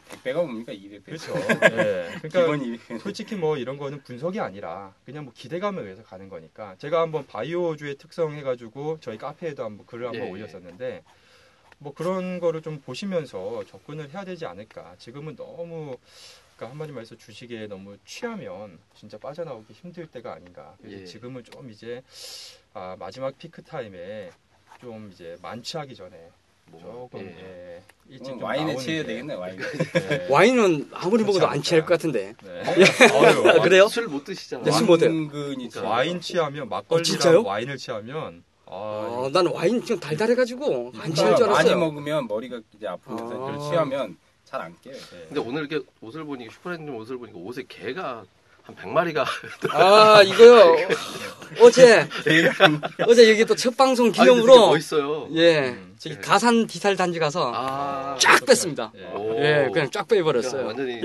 100배가 0.10 0.36
뭡니까 0.36 0.74
200배. 0.74 1.06
그렇죠. 1.06 1.34
예. 1.72 2.20
그러니까 2.22 3.00
솔직히 3.00 3.36
뭐 3.36 3.56
이런 3.56 3.78
거는 3.78 4.04
분석이 4.04 4.42
아니라 4.42 4.94
그냥 5.06 5.24
뭐 5.24 5.34
기대감에 5.34 5.82
의해서 5.82 6.04
가는 6.04 6.28
거니까 6.28 6.76
제가 6.80 7.00
한번 7.00 7.26
바이오주의 7.26 7.96
특성 7.96 8.34
해가지고 8.34 8.98
저희 9.00 9.18
카페에도 9.18 9.64
한번 9.64 9.86
글을 9.86 10.08
한번 10.08 10.24
예, 10.24 10.28
예. 10.28 10.30
올렸었는데 10.30 11.04
뭐 11.78 11.94
그런 11.94 12.42
거를 12.42 12.62
좀 12.62 12.82
보시면서 12.82 13.64
접근을 13.64 14.10
해야 14.10 14.26
되지 14.26 14.46
않을까 14.46 14.96
지금은 14.98 15.38
너무 15.38 15.96
그러니까 16.58 16.72
한마디 16.72 16.92
말해서 16.92 17.16
주식에 17.16 17.68
너무 17.68 17.96
취하면 18.06 18.80
진짜 18.96 19.18
빠져나오기 19.20 19.74
힘들 19.74 20.08
때가 20.08 20.34
아닌가 20.34 20.76
그래서 20.82 21.02
예. 21.02 21.06
지금은 21.06 21.44
좀 21.44 21.70
이제 21.70 22.02
아, 22.74 22.96
마지막 23.00 23.38
피크 23.38 23.62
타임에 23.64 24.32
좀 24.82 25.10
이제 25.14 25.38
만취하기 25.42 25.96
전에 25.96 26.30
뭐, 26.70 26.82
조금 27.12 27.22
예. 27.22 27.78
예, 27.78 27.84
일찍 28.10 28.24
그럼 28.26 28.40
좀 28.40 28.44
와인에 28.44 28.76
취해야 28.78 29.04
게, 29.04 29.08
되겠네 29.08 29.36
와인. 29.36 29.60
예. 30.12 30.28
와인은 30.30 30.90
아무리 30.94 31.24
먹어도 31.24 31.48
안. 31.48 31.62
취할 31.62 31.86
것 31.86 31.94
같은데. 31.94 32.34
네. 32.44 32.62
아, 33.14 33.52
아유, 33.54 33.62
그래요? 33.62 33.88
술 33.88 34.08
못 34.10 34.26
드시잖아요. 34.26 34.66
네, 34.66 34.72
술 34.72 34.86
못 34.88 35.02
해요. 35.02 35.10
왕근이 35.12 35.70
그러니까 35.70 35.82
와인 35.84 36.20
취하면 36.20 36.64
어, 36.64 36.66
막걸리랑 36.66 37.04
진짜요? 37.04 37.44
와인을 37.44 37.78
취하면 37.78 38.44
아, 38.66 38.72
어, 38.72 39.30
나는 39.32 39.52
와인 39.54 39.86
좀 39.86 39.98
달달해가지고 40.00 40.92
안 40.98 41.14
취할 41.14 41.36
그러니까 41.36 41.38
줄 41.38 41.48
많이 41.48 41.70
알았어요. 41.70 41.78
먹으면 41.80 42.28
머리가 42.28 42.60
이제 42.76 42.88
아프면서 42.88 43.48
아. 43.48 43.70
취하면 43.70 44.18
잘 44.50 44.62
안 44.62 44.74
깨요. 44.82 44.94
네. 44.94 45.26
근데 45.28 45.42
오늘 45.42 45.68
이렇게 45.68 45.86
옷을 46.02 46.24
보니까 46.24 46.54
슈퍼레전드 46.54 46.90
옷을 46.92 47.18
보니까 47.18 47.38
옷에 47.40 47.64
개가 47.68 48.24
한 48.64 48.76
100마리가 48.76 49.26
아 49.72 50.22
이거요. 50.24 50.76
어제 51.62 52.08
어제 53.06 53.30
여기 53.32 53.46
또 53.46 53.56
첫 53.56 53.76
방송 53.76 54.12
기념으로 54.12 54.70
멋있어요. 54.72 55.28
예 55.34 55.70
음. 55.70 55.96
저기 56.00 56.16
네. 56.16 56.22
가산 56.22 56.66
디지털 56.68 56.96
단지 56.96 57.20
가서 57.20 57.52
아, 57.54 58.18
쫙 58.20 58.46
뺐습니다. 58.46 58.92
예. 58.96 59.04
오. 59.16 59.36
예 59.40 59.70
그냥 59.74 59.90
쫙 59.92 60.08
빼버렸어요. 60.08 60.66
완전히 60.68 61.02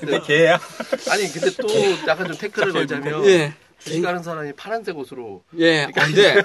근데 0.00 0.20
개야? 0.20 0.58
아니 1.10 1.30
근데 1.32 1.50
또 1.60 1.68
약간 2.08 2.26
좀 2.26 2.36
태클을 2.36 2.72
걸자면 2.72 3.24
예. 3.26 3.54
주식 3.78 4.04
하는 4.04 4.22
사람이 4.22 4.52
파란색 4.54 4.96
옷으로 4.96 5.42
예, 5.58 5.86
그러니까 5.92 6.02
안 6.04 6.14
돼. 6.14 6.42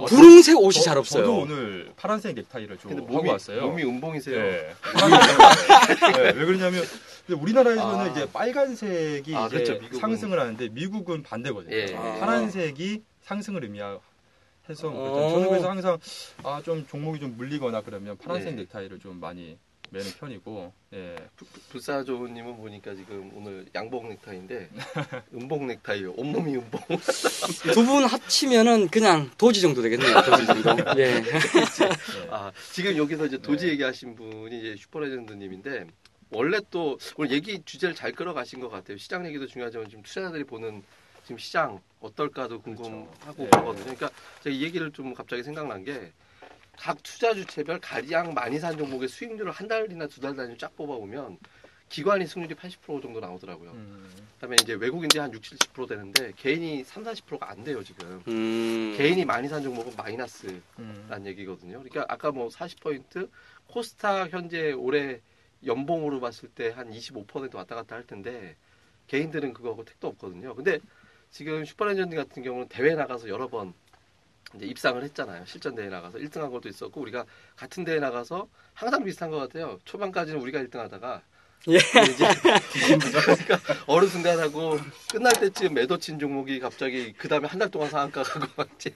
어, 0.00 0.04
분홍색 0.04 0.56
옷이 0.58 0.82
잘 0.82 0.94
저도 0.94 1.00
없어요. 1.00 1.32
오늘 1.34 1.92
파란색 1.96 2.34
넥타이를 2.34 2.78
좀 2.78 2.90
근데 2.90 3.02
하고 3.04 3.14
몸이 3.16 3.30
왔어요. 3.30 3.62
몸이 3.68 3.82
은봉이세요. 3.84 4.36
예. 4.36 4.74
네, 6.16 6.32
왜 6.32 6.44
그러냐면 6.44 6.84
우리나라에서는 7.28 7.98
아. 8.00 8.06
이제 8.08 8.28
빨간색이 8.32 9.34
아, 9.34 9.46
이제 9.46 9.62
그렇죠. 9.64 9.98
상승을 9.98 10.38
하는데 10.38 10.68
미국은 10.68 11.22
반대거든요. 11.22 11.74
예. 11.74 11.94
아. 11.96 12.16
파란색이 12.20 13.02
상승을 13.22 13.64
의미해서 13.64 14.00
어. 14.84 15.30
저는 15.32 15.48
그래서 15.48 15.70
항상 15.70 15.98
아 16.42 16.60
좀 16.64 16.86
종목이 16.88 17.20
좀 17.20 17.36
물리거나 17.36 17.82
그러면 17.82 18.16
파란색 18.16 18.52
예. 18.52 18.62
넥타이를 18.62 18.98
좀 19.00 19.18
많이 19.20 19.58
매는 19.96 20.10
편이고 20.18 20.72
예. 20.94 21.16
불사조님은 21.70 22.56
보니까 22.56 22.94
지금 22.94 23.30
오늘 23.34 23.66
양복 23.74 24.08
넥타이인데 24.08 24.70
은봉 25.34 25.66
넥타이요. 25.66 26.12
온몸이 26.12 26.56
은봉. 26.56 26.80
두분 27.72 28.04
합치면은 28.04 28.88
그냥 28.88 29.30
도지 29.38 29.60
정도 29.60 29.82
되겠네요. 29.82 30.22
도지 30.22 30.46
정도. 30.46 30.70
예. 30.98 31.02
예. 31.02 31.22
아 32.30 32.52
지금 32.72 32.96
여기서 32.96 33.26
이제 33.26 33.38
도지 33.38 33.66
네. 33.66 33.72
얘기하신 33.72 34.14
분이 34.14 34.58
이제 34.58 34.76
슈퍼레전드님인데 34.76 35.86
원래 36.30 36.60
또 36.70 36.98
오늘 37.16 37.30
얘기 37.32 37.62
주제를 37.64 37.94
잘 37.94 38.12
끌어가신 38.12 38.60
것 38.60 38.68
같아요. 38.68 38.98
시장 38.98 39.26
얘기도 39.26 39.46
중요하지만 39.46 39.88
지금 39.88 40.02
투자자들이 40.02 40.44
보는 40.44 40.82
지금 41.24 41.38
시장 41.38 41.80
어떨까도 42.00 42.60
궁금하고 42.60 43.44
네. 43.44 43.50
그러거든요. 43.50 43.84
그러니까 43.84 44.10
제가 44.42 44.54
이 44.54 44.62
얘기를 44.62 44.92
좀 44.92 45.14
갑자기 45.14 45.42
생각난 45.42 45.84
게 45.84 46.12
각 46.76 47.02
투자 47.02 47.34
주체별 47.34 47.80
가장 47.80 48.34
많이 48.34 48.58
산 48.58 48.76
종목의 48.76 49.08
수익률을 49.08 49.50
한 49.52 49.68
달이나 49.68 50.06
두 50.06 50.20
달 50.20 50.36
단위 50.36 50.56
쫙 50.58 50.74
뽑아보면 50.76 51.38
기관이 51.88 52.26
승률이 52.26 52.54
80% 52.56 53.00
정도 53.00 53.20
나오더라고요. 53.20 53.70
음. 53.70 54.10
그다음에 54.34 54.56
이제 54.60 54.74
외국인들이 54.74 55.20
한 55.20 55.32
60, 55.32 55.58
70% 55.58 55.88
되는데 55.88 56.32
개인이 56.36 56.82
3, 56.84 57.04
40%가 57.04 57.48
안 57.50 57.62
돼요 57.62 57.82
지금. 57.84 58.20
음. 58.26 58.94
개인이 58.96 59.24
많이 59.24 59.48
산 59.48 59.62
종목은 59.62 59.92
마이너스. 59.96 60.60
음. 60.80 61.06
라는 61.08 61.26
얘기거든요. 61.26 61.78
그러니까 61.78 62.04
아까 62.08 62.32
뭐 62.32 62.48
40포인트 62.48 63.28
코스닥 63.68 64.32
현재 64.32 64.72
올해 64.72 65.20
연봉으로 65.64 66.20
봤을 66.20 66.48
때 66.48 66.70
한 66.70 66.90
25% 66.90 67.54
왔다 67.54 67.74
갔다 67.76 67.94
할 67.96 68.04
텐데 68.06 68.56
개인들은 69.06 69.52
그거하고 69.54 69.84
택도 69.84 70.08
없거든요. 70.08 70.54
근데 70.56 70.80
지금 71.30 71.64
슈퍼레전드 71.64 72.16
같은 72.16 72.42
경우는 72.42 72.68
대회 72.68 72.94
나가서 72.94 73.28
여러 73.28 73.46
번 73.48 73.74
이제 74.54 74.66
입상을 74.66 75.02
했잖아요. 75.02 75.44
실전 75.46 75.74
대회 75.74 75.88
나가서 75.88 76.18
1등한 76.18 76.50
것도 76.50 76.68
있었고 76.68 77.00
우리가 77.00 77.24
같은 77.56 77.84
대회 77.84 77.98
나가서 77.98 78.48
항상 78.74 79.04
비슷한 79.04 79.30
것 79.30 79.38
같아요. 79.38 79.78
초반까지는 79.84 80.40
우리가 80.40 80.60
1등하다가 80.60 81.20
예. 81.68 81.76
이제 81.76 82.28
그러니까 83.24 83.58
어느 83.88 84.06
순간 84.06 84.38
하고 84.38 84.78
끝날 85.10 85.32
때쯤 85.32 85.74
매도 85.74 85.98
친 85.98 86.16
종목이 86.18 86.60
갑자기 86.60 87.12
그 87.14 87.26
다음에 87.28 87.48
한 87.48 87.58
달 87.58 87.70
동안 87.70 87.90
상한가 87.90 88.22
가고 88.22 88.46
막 88.56 88.68
이제 88.76 88.94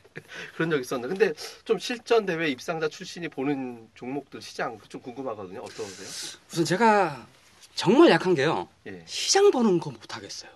그런 0.55 0.71
적 0.71 0.79
있었는데 0.81 1.09
근데 1.27 1.41
좀 1.65 1.79
실전 1.79 2.27
대회 2.27 2.49
입상자 2.49 2.87
출신이 2.89 3.29
보는 3.29 3.89
종목들 3.95 4.41
시장 4.41 4.79
좀 4.89 5.01
궁금하거든요. 5.01 5.61
어떠세요? 5.61 6.39
우선 6.53 6.65
제가 6.65 7.27
정말 7.75 8.11
약한 8.11 8.35
게요. 8.35 8.69
예, 8.87 9.03
시장 9.07 9.51
보는 9.51 9.81
거 9.81 9.91
못 9.91 10.15
하겠어요. 10.15 10.51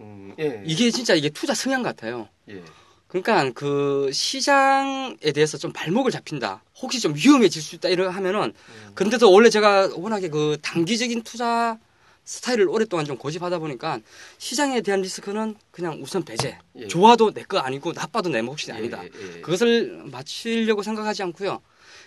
음, 0.00 0.34
예, 0.38 0.62
이게 0.64 0.90
진짜 0.90 1.14
이게 1.14 1.30
투자 1.30 1.52
성향 1.54 1.82
같아요. 1.82 2.28
예, 2.48 2.62
그러니까 3.10 3.50
그 3.54 4.10
시장에 4.12 5.16
대해서 5.34 5.58
좀 5.58 5.72
발목을 5.72 6.10
잡힌다. 6.10 6.62
혹시 6.80 7.00
좀 7.00 7.14
위험해질 7.14 7.60
수 7.60 7.74
있다 7.76 7.88
이러 7.88 8.08
하면은 8.08 8.52
음, 8.54 8.90
근데도 8.94 9.30
원래 9.30 9.50
제가 9.50 9.90
워낙에 9.94 10.28
그 10.28 10.56
단기적인 10.62 11.22
투자 11.22 11.78
스타일을 12.24 12.68
오랫동안 12.68 13.04
좀 13.04 13.16
고집하다 13.16 13.58
보니까 13.58 13.98
시장에 14.38 14.80
대한 14.80 15.00
리스크는 15.02 15.56
그냥 15.72 15.98
우선 16.00 16.24
배제. 16.24 16.56
예. 16.76 16.86
좋아도 16.86 17.32
내 17.32 17.42
거 17.42 17.58
아니고 17.58 17.92
나빠도 17.92 18.28
내 18.28 18.40
몫이 18.42 18.70
아니다. 18.70 19.02
예, 19.02 19.08
예, 19.36 19.40
그것을 19.40 20.02
맞추려고 20.04 20.82
생각하지 20.84 21.24
않고요. 21.24 21.60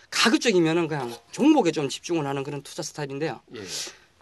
가급적이면은 0.10 0.88
그냥 0.88 1.14
종목에 1.32 1.72
좀 1.72 1.90
집중을 1.90 2.26
하는 2.26 2.44
그런 2.44 2.62
투자 2.62 2.82
스타일인데요. 2.82 3.42
예, 3.56 3.62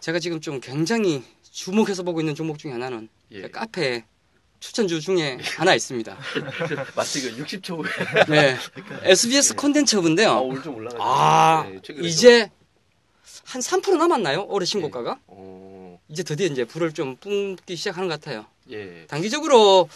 제가 0.00 0.18
지금 0.18 0.40
좀 0.40 0.58
굉장히 0.60 1.22
주목해서 1.52 2.02
보고 2.02 2.18
있는 2.20 2.34
종목 2.34 2.58
중에 2.58 2.72
하나는 2.72 3.08
예. 3.30 3.48
카페 3.48 4.04
추천주 4.62 5.00
중에 5.00 5.38
하나 5.56 5.74
있습니다. 5.74 6.16
마치 6.94 7.20
그 7.20 7.36
60초 7.42 7.84
후에 7.84 8.24
네. 8.28 8.56
SBS 9.02 9.54
예. 9.54 9.56
콘텐츠 9.56 9.96
아, 9.96 9.98
업인데요. 9.98 10.38
오늘 10.38 10.62
좀 10.62 10.76
올라가죠. 10.76 11.02
아, 11.02 11.68
예, 11.68 11.80
최근에 11.82 12.06
이제 12.06 12.48
한 13.44 13.60
3% 13.60 13.96
남았나요? 13.98 14.46
올해 14.48 14.64
신고가가? 14.64 15.14
좀, 15.14 15.20
어, 15.26 15.98
이제 16.08 16.22
드디어 16.22 16.46
이제 16.46 16.64
불을 16.64 16.92
좀 16.92 17.16
뿜기 17.16 17.74
시작하는 17.74 18.08
것 18.08 18.20
같아요. 18.20 18.46
예, 18.70 19.04
단기적으로 19.08 19.88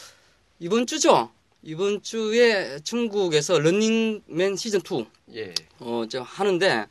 이번 0.58 0.86
주죠. 0.88 1.30
이번 1.62 2.02
주에 2.02 2.80
중국에서 2.80 3.60
런닝맨 3.60 4.56
시즌 4.56 4.80
2 4.80 5.06
예, 5.36 5.54
어, 5.78 6.04
저 6.10 6.22
하는데 6.22 6.86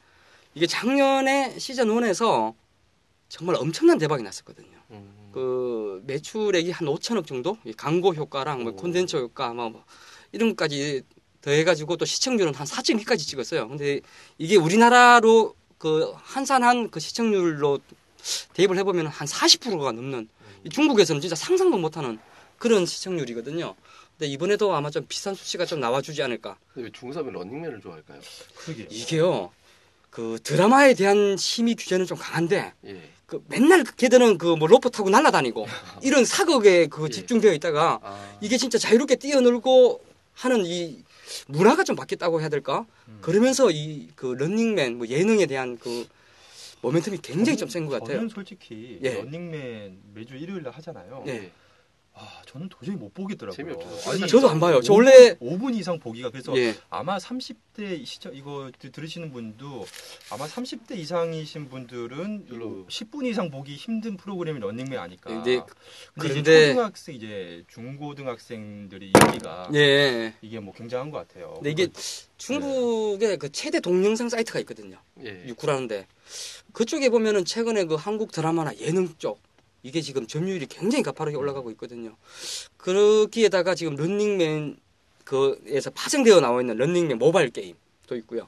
이게 0.53 0.65
작년에 0.65 1.60
시즌 1.60 1.88
1에서 1.88 2.53
정말 3.27 3.58
엄청난 3.58 3.98
대박이 3.98 4.24
났었거든요. 4.24 4.75
음, 5.36 6.01
그 6.01 6.01
매출액이 6.06 6.72
한 6.72 6.88
5천억 6.88 7.27
정도? 7.27 7.58
이 7.65 7.74
광고 7.74 8.13
효과랑 8.13 8.63
뭐 8.63 8.72
오. 8.72 8.75
콘텐츠 8.75 9.18
효과 9.18 9.54
뭐, 9.54 9.70
뭐 9.70 9.84
이런 10.32 10.50
것까지 10.50 11.04
더해가지고 11.42 11.98
또 11.98 12.06
시청률은 12.06 12.56
한 12.56 12.65
4.2까지 12.65 13.20
찍었어요. 13.20 13.68
근데 13.68 14.01
이게 14.38 14.56
우리나라로 14.56 15.54
그 15.77 16.12
한산한 16.15 16.89
그 16.89 17.00
시청률로 17.00 17.80
대입을 18.54 18.77
해보면 18.80 19.08
한 19.08 19.27
40%가 19.27 19.92
넘는 19.92 20.27
이 20.63 20.70
중국에서는 20.70 21.22
진짜 21.22 21.36
상상도 21.36 21.77
못하는 21.77 22.18
그런 22.58 22.86
시청률이거든요. 22.86 23.75
근데 24.18 24.32
이번에도 24.32 24.74
아마 24.74 24.89
좀 24.89 25.06
비슷한 25.08 25.36
수치가 25.36 25.65
좀 25.65 25.80
나와주지 25.80 26.24
않을까. 26.24 26.58
근데 26.74 26.86
왜 26.86 26.92
중삼이 26.92 27.32
런닝맨을 27.32 27.82
좋아할까요? 27.82 28.22
그러게. 28.56 28.88
이게요, 28.89 29.51
그 30.10 30.39
드라마에 30.42 30.94
대한 30.94 31.36
심의 31.38 31.75
규제는 31.75 32.06
좀 32.06 32.18
강한데 32.18 32.74
예, 32.86 33.10
그 33.25 33.44
맨날 33.48 33.84
걔들은 33.84 34.38
그 34.38 34.55
뭐 34.55 34.67
로프 34.67 34.89
타고 34.91 35.10
날아다니고 35.10 35.65
이런 36.03 36.25
사극에 36.25 36.88
그 36.88 37.05
예. 37.05 37.10
집중되어 37.10 37.53
있다가 37.53 38.00
아, 38.03 38.38
이게 38.41 38.58
진짜 38.58 38.77
자유롭게 38.77 39.15
뛰어놀고 39.17 40.01
하는 40.34 40.65
이 40.65 41.03
문화가 41.48 41.84
좀 41.84 41.96
바뀌었다고 41.96 42.39
해야 42.41 42.50
될까? 42.50 42.86
음. 43.08 43.17
그러면서 43.22 43.72
이 43.72 44.10
그 44.15 44.27
런닝맨 44.27 44.98
뭐 44.98 45.08
예능에 45.08 45.46
대한 45.48 45.77
그 45.77 46.05
모멘텀이 46.82 47.20
굉장히 47.24 47.58
좀 47.58 47.67
센 47.70 47.86
것 47.88 47.94
같아요. 48.00 48.17
저는 48.17 48.29
솔직히 48.29 49.00
예. 49.03 49.15
런닝맨 49.15 49.98
매주 50.13 50.36
일요일 50.36 50.62
날 50.63 50.74
하잖아요. 50.74 51.24
예. 51.27 51.51
아, 52.17 52.41
저는 52.48 52.69
도저히 52.69 52.95
못 52.95 53.13
보겠더라고요. 53.13 53.55
재미없어서. 53.57 54.12
아니, 54.12 54.25
저도 54.27 54.50
안 54.50 54.57
봐요. 54.57 54.79
저 54.81 54.93
5분, 54.93 54.95
원래 54.95 55.34
5분 55.36 55.75
이상 55.75 56.00
보기가 56.00 56.29
그래서 56.29 56.57
예. 56.57 56.74
아마 56.89 57.17
30대 57.17 58.05
시청 58.05 58.34
이거 58.34 58.72
드- 58.79 58.89
들으시는 58.89 59.34
분도 59.34 59.86
아마 60.31 60.45
30대 60.48 60.95
이상이신 60.98 61.67
분들은 61.67 62.45
별로. 62.45 62.86
10분 62.88 63.25
이상 63.25 63.51
보기 63.51 63.75
힘든 63.75 64.15
프로그램이 64.15 64.62
런닝맨 64.62 64.98
아닐까. 64.98 65.29
근데 65.29 65.62
근데 66.13 66.29
이제 66.39 66.41
그런데- 66.41 66.67
초등학생 66.69 67.15
이제 67.15 67.63
중고등학생들이 67.67 69.07
인기가 69.07 69.69
예. 69.74 70.34
이게 70.41 70.60
뭐 70.62 70.74
굉장한 70.74 71.12
것 71.12 71.17
같아요. 71.27 71.55
근데 71.55 71.72
이게 71.72 71.88
중국에 72.38 73.36
그 73.36 73.51
최대 73.51 73.81
동영상 73.81 74.29
사이트가 74.29 74.60
있거든요. 74.60 74.98
예. 75.24 75.43
유쿠라는데 75.48 76.07
그쪽에 76.72 77.10
보면은 77.10 77.43
최근에 77.43 77.84
그 77.86 77.95
한국 77.95 78.31
드라마나 78.31 78.74
예능 78.77 79.10
쪽 79.17 79.39
이게 79.86 80.01
지금 80.01 80.25
점유율이 80.25 80.65
굉장히 80.65 81.04
가파르게 81.04 81.38
올라가고 81.38 81.70
있거든요. 81.72 82.18
그기에다가 82.77 83.75
지금 83.75 83.96
런닝맨 83.96 84.77
그에서 85.24 85.92
파생되어 85.92 86.42
나와 86.42 86.60
있는 86.62 86.75
런닝맨 86.77 87.20
모바일 87.20 87.51
게임도 87.51 88.15
있고요. 88.18 88.48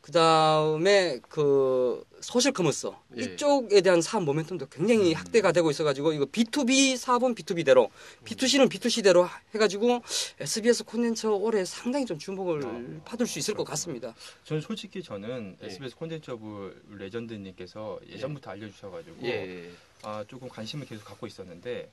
그 0.00 0.12
다음에 0.12 1.18
그 1.28 2.02
social 2.20 2.52
commerce 2.52 2.90
예. 3.18 3.22
이쪽에 3.22 3.80
대한 3.80 4.00
사업 4.00 4.24
momentum도 4.24 4.68
굉장히 4.70 5.12
확대가 5.12 5.52
되고 5.52 5.70
있어가지고 5.70 6.12
이거 6.12 6.24
B2B 6.24 6.96
사업은 6.96 7.34
B2B대로 7.34 7.90
B2C는 8.24 8.70
B2C대로 8.70 9.28
해가지고 9.54 10.02
SBS 10.40 10.84
콘텐츠 10.84 11.26
올해 11.26 11.64
상당히 11.64 12.06
좀 12.06 12.18
주목을 12.18 12.64
아, 12.64 13.04
받을 13.04 13.26
수 13.26 13.38
있을 13.38 13.54
것 13.54 13.64
같습니다. 13.64 14.14
저는 14.44 14.62
솔직히 14.62 15.02
저는 15.02 15.56
예. 15.62 15.66
SBS 15.66 15.96
콘텐츠 15.96 16.30
허브 16.30 16.96
레전드님께서 16.98 17.98
예전부터 18.10 18.50
알려주셔가지고 18.52 19.16
예. 19.24 19.70
아, 20.02 20.24
조금 20.26 20.48
관심을 20.48 20.86
계속 20.86 21.04
갖고 21.04 21.26
있었는데 21.26 21.90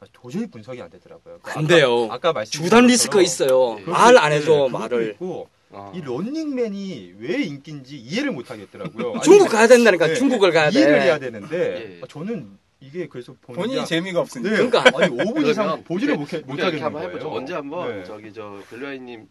아, 0.00 0.06
도저히 0.12 0.46
분석이 0.46 0.80
안 0.82 0.90
되더라고요. 0.90 1.38
그러니까 1.40 1.58
안 1.58 1.66
돼요. 1.66 2.04
아까, 2.06 2.14
아까 2.14 2.32
말씀 2.32 2.62
주단 2.62 2.86
리스크 2.86 3.22
있어요. 3.22 3.78
예. 3.80 3.84
말안 3.84 4.32
해줘 4.32 4.68
말을. 4.68 5.12
있고 5.12 5.48
아. 5.72 5.92
이 5.94 6.00
런닝맨이 6.00 7.14
왜 7.18 7.42
인기인지 7.42 7.96
이해를 7.96 8.30
못 8.32 8.50
하겠더라고요. 8.50 9.20
중국 9.22 9.48
가야 9.50 9.66
된다니까 9.66 10.08
네. 10.08 10.14
중국을 10.14 10.52
가야 10.52 10.70
돼. 10.70 10.78
이해를 10.78 11.02
해야 11.02 11.18
되는데 11.18 11.96
예. 11.96 12.00
아, 12.02 12.06
저는 12.08 12.56
이게 12.80 13.08
그래서 13.08 13.34
보는 13.42 13.60
본인이 13.62 13.80
게- 13.80 13.86
재미가 13.86 14.20
없으니까. 14.20 14.50
네. 14.50 14.56
그러니까. 14.68 14.80
아니 14.98 15.16
5분 15.16 15.46
이상 15.46 15.82
보지를 15.84 16.14
우리- 16.14 16.20
못, 16.20 16.32
해- 16.32 16.62
하겠는 16.64 16.82
한번 16.84 16.92
거예요. 17.02 17.08
해보죠. 17.08 17.32
언제 17.32 17.54
한번 17.54 17.98
네. 17.98 18.04
저기 18.04 18.32
저 18.32 18.60
벨루아이님 18.70 19.26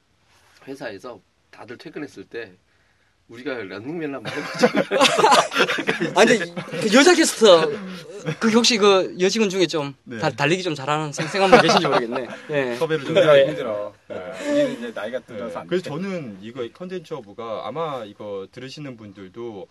회사에서 0.68 1.22
다들 1.52 1.78
퇴근했을 1.78 2.26
때 2.26 2.52
우리가 3.28 3.56
런닝맨 3.56 4.14
한번 4.14 4.32
해보자. 4.34 4.68
아니 6.16 6.38
그 6.38 6.94
여자 6.94 7.16
게스트 7.16 7.46
그 8.40 8.50
혹시 8.52 8.78
그 8.78 9.16
여직원 9.20 9.50
중에 9.50 9.66
좀 9.66 9.96
네. 10.04 10.20
다- 10.20 10.30
달리기 10.30 10.62
좀 10.62 10.76
잘하는 10.76 11.12
생생 11.12 11.42
한 11.42 11.50
분 11.50 11.60
계신지 11.62 11.88
모르겠네. 11.88 12.28
예. 12.52 12.76
섭외를 12.76 13.04
좀 13.06 13.18
해야 13.18 13.48
힘들어. 13.48 13.94
네. 14.08 14.16
우리는 14.52 14.74
이제 14.78 14.92
나이가 14.94 15.20
들어서 15.22 15.48
네. 15.56 15.60
안 15.60 15.68
그래서 15.68 15.84
돼. 15.86 15.90
저는 15.90 16.38
이거 16.42 16.68
컨텐츠 16.72 17.16
허브가 17.16 17.64
아마 17.68 18.04
이거 18.06 18.48
들으시는 18.52 18.96
분들도 18.96 19.68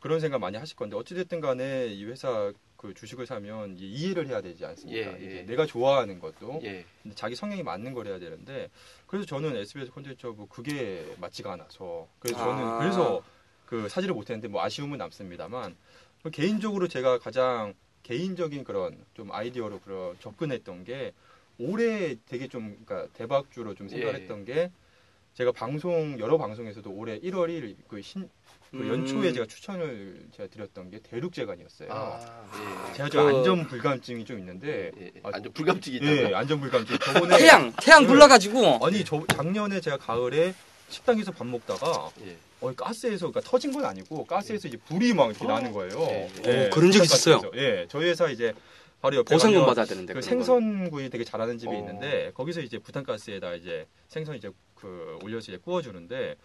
그런 0.00 0.18
생각 0.18 0.38
많이 0.40 0.56
하실 0.56 0.74
건데 0.76 0.96
어찌됐든 0.96 1.40
간에 1.40 1.86
이 1.86 2.04
회사 2.06 2.52
그 2.76 2.94
주식을 2.94 3.26
사면 3.26 3.76
이 3.78 3.86
이해를 3.86 4.28
해야 4.28 4.40
되지 4.40 4.64
않습니까? 4.64 5.20
예, 5.20 5.38
예. 5.38 5.42
내가 5.42 5.66
좋아하는 5.66 6.18
것도 6.18 6.60
예. 6.64 6.84
자기 7.14 7.34
성향이 7.34 7.62
맞는 7.62 7.94
걸 7.94 8.06
해야 8.06 8.18
되는데 8.18 8.68
그래서 9.06 9.26
저는 9.26 9.56
SBS 9.56 9.90
콘텐츠 9.90 10.26
허브 10.26 10.46
그게 10.48 11.14
맞지가 11.18 11.52
않아서 11.52 12.06
그래서 12.18 12.38
저는 12.38 12.62
아. 12.64 12.78
그래서 12.78 13.22
그 13.66 13.88
사지를 13.88 14.14
못했는데 14.14 14.48
뭐 14.48 14.62
아쉬움은 14.62 14.98
남습니다만 14.98 15.76
개인적으로 16.32 16.88
제가 16.88 17.18
가장 17.18 17.74
개인적인 18.02 18.64
그런 18.64 19.04
좀 19.14 19.32
아이디어로 19.32 19.80
그런 19.80 20.16
접근했던 20.20 20.84
게 20.84 21.12
올해 21.58 22.16
되게 22.26 22.46
좀 22.48 22.78
그러니까 22.84 23.12
대박주로 23.14 23.74
좀 23.74 23.88
생각했던 23.88 24.44
게 24.44 24.70
제가 25.36 25.52
방송 25.52 26.18
여러 26.18 26.38
방송에서도 26.38 26.90
올해 26.90 27.20
1월 27.20 27.48
1일 27.50 27.76
그, 27.88 28.00
신, 28.00 28.26
그 28.70 28.78
음. 28.78 28.88
연초에 28.88 29.34
제가 29.34 29.44
추천을 29.44 30.26
제가 30.34 30.48
드렸던 30.48 30.90
게 30.90 30.98
대륙제관이었어요. 31.00 31.88
아, 31.92 32.48
예. 32.88 32.94
제가 32.94 33.08
좀 33.10 33.22
그- 33.30 33.36
안전 33.36 33.66
불감증이 33.66 34.24
좀 34.24 34.38
있는데 34.38 34.90
예. 34.98 35.12
아, 35.22 35.30
아주 35.34 35.50
불감증이 35.52 36.00
예, 36.02 36.14
있다고. 36.20 36.36
안전 36.36 36.60
불감증. 36.60 36.96
저번에 36.98 37.36
태양 37.36 37.70
태양 37.82 38.02
네. 38.02 38.06
불러가지고 38.08 38.78
아니 38.86 39.04
저 39.04 39.22
작년에 39.26 39.78
제가 39.82 39.98
가을에 39.98 40.54
식당에서 40.88 41.32
밥 41.32 41.46
먹다가 41.46 42.08
예. 42.24 42.38
어, 42.62 42.72
가스에서 42.74 43.30
그러니까 43.30 43.42
터진 43.50 43.72
건 43.72 43.84
아니고 43.84 44.24
가스에서 44.24 44.68
이제 44.68 44.78
불이 44.78 45.12
막 45.12 45.26
이렇게 45.28 45.44
어. 45.44 45.48
나는 45.48 45.70
거예요. 45.72 46.00
예, 46.00 46.30
예. 46.46 46.66
오, 46.66 46.70
그런 46.70 46.90
적 46.90 47.04
있었어요? 47.04 47.42
예, 47.56 47.84
저희 47.90 48.08
회사 48.08 48.30
이제 48.30 48.54
바로 49.02 49.16
옆에 49.16 49.34
보상금 49.34 49.66
받아야 49.66 49.84
되는데 49.84 50.14
그. 50.14 50.22
생선구이 50.22 51.10
되게 51.10 51.24
잘하는 51.24 51.58
집이 51.58 51.74
어. 51.74 51.78
있는데 51.78 52.30
거기서 52.32 52.62
이제 52.62 52.78
부탄가스에다 52.78 53.54
이제 53.56 53.86
생선 54.08 54.34
이제 54.36 54.48
그 54.76 55.18
올려서 55.22 55.52
이제 55.52 55.58
구워주는데 55.58 56.36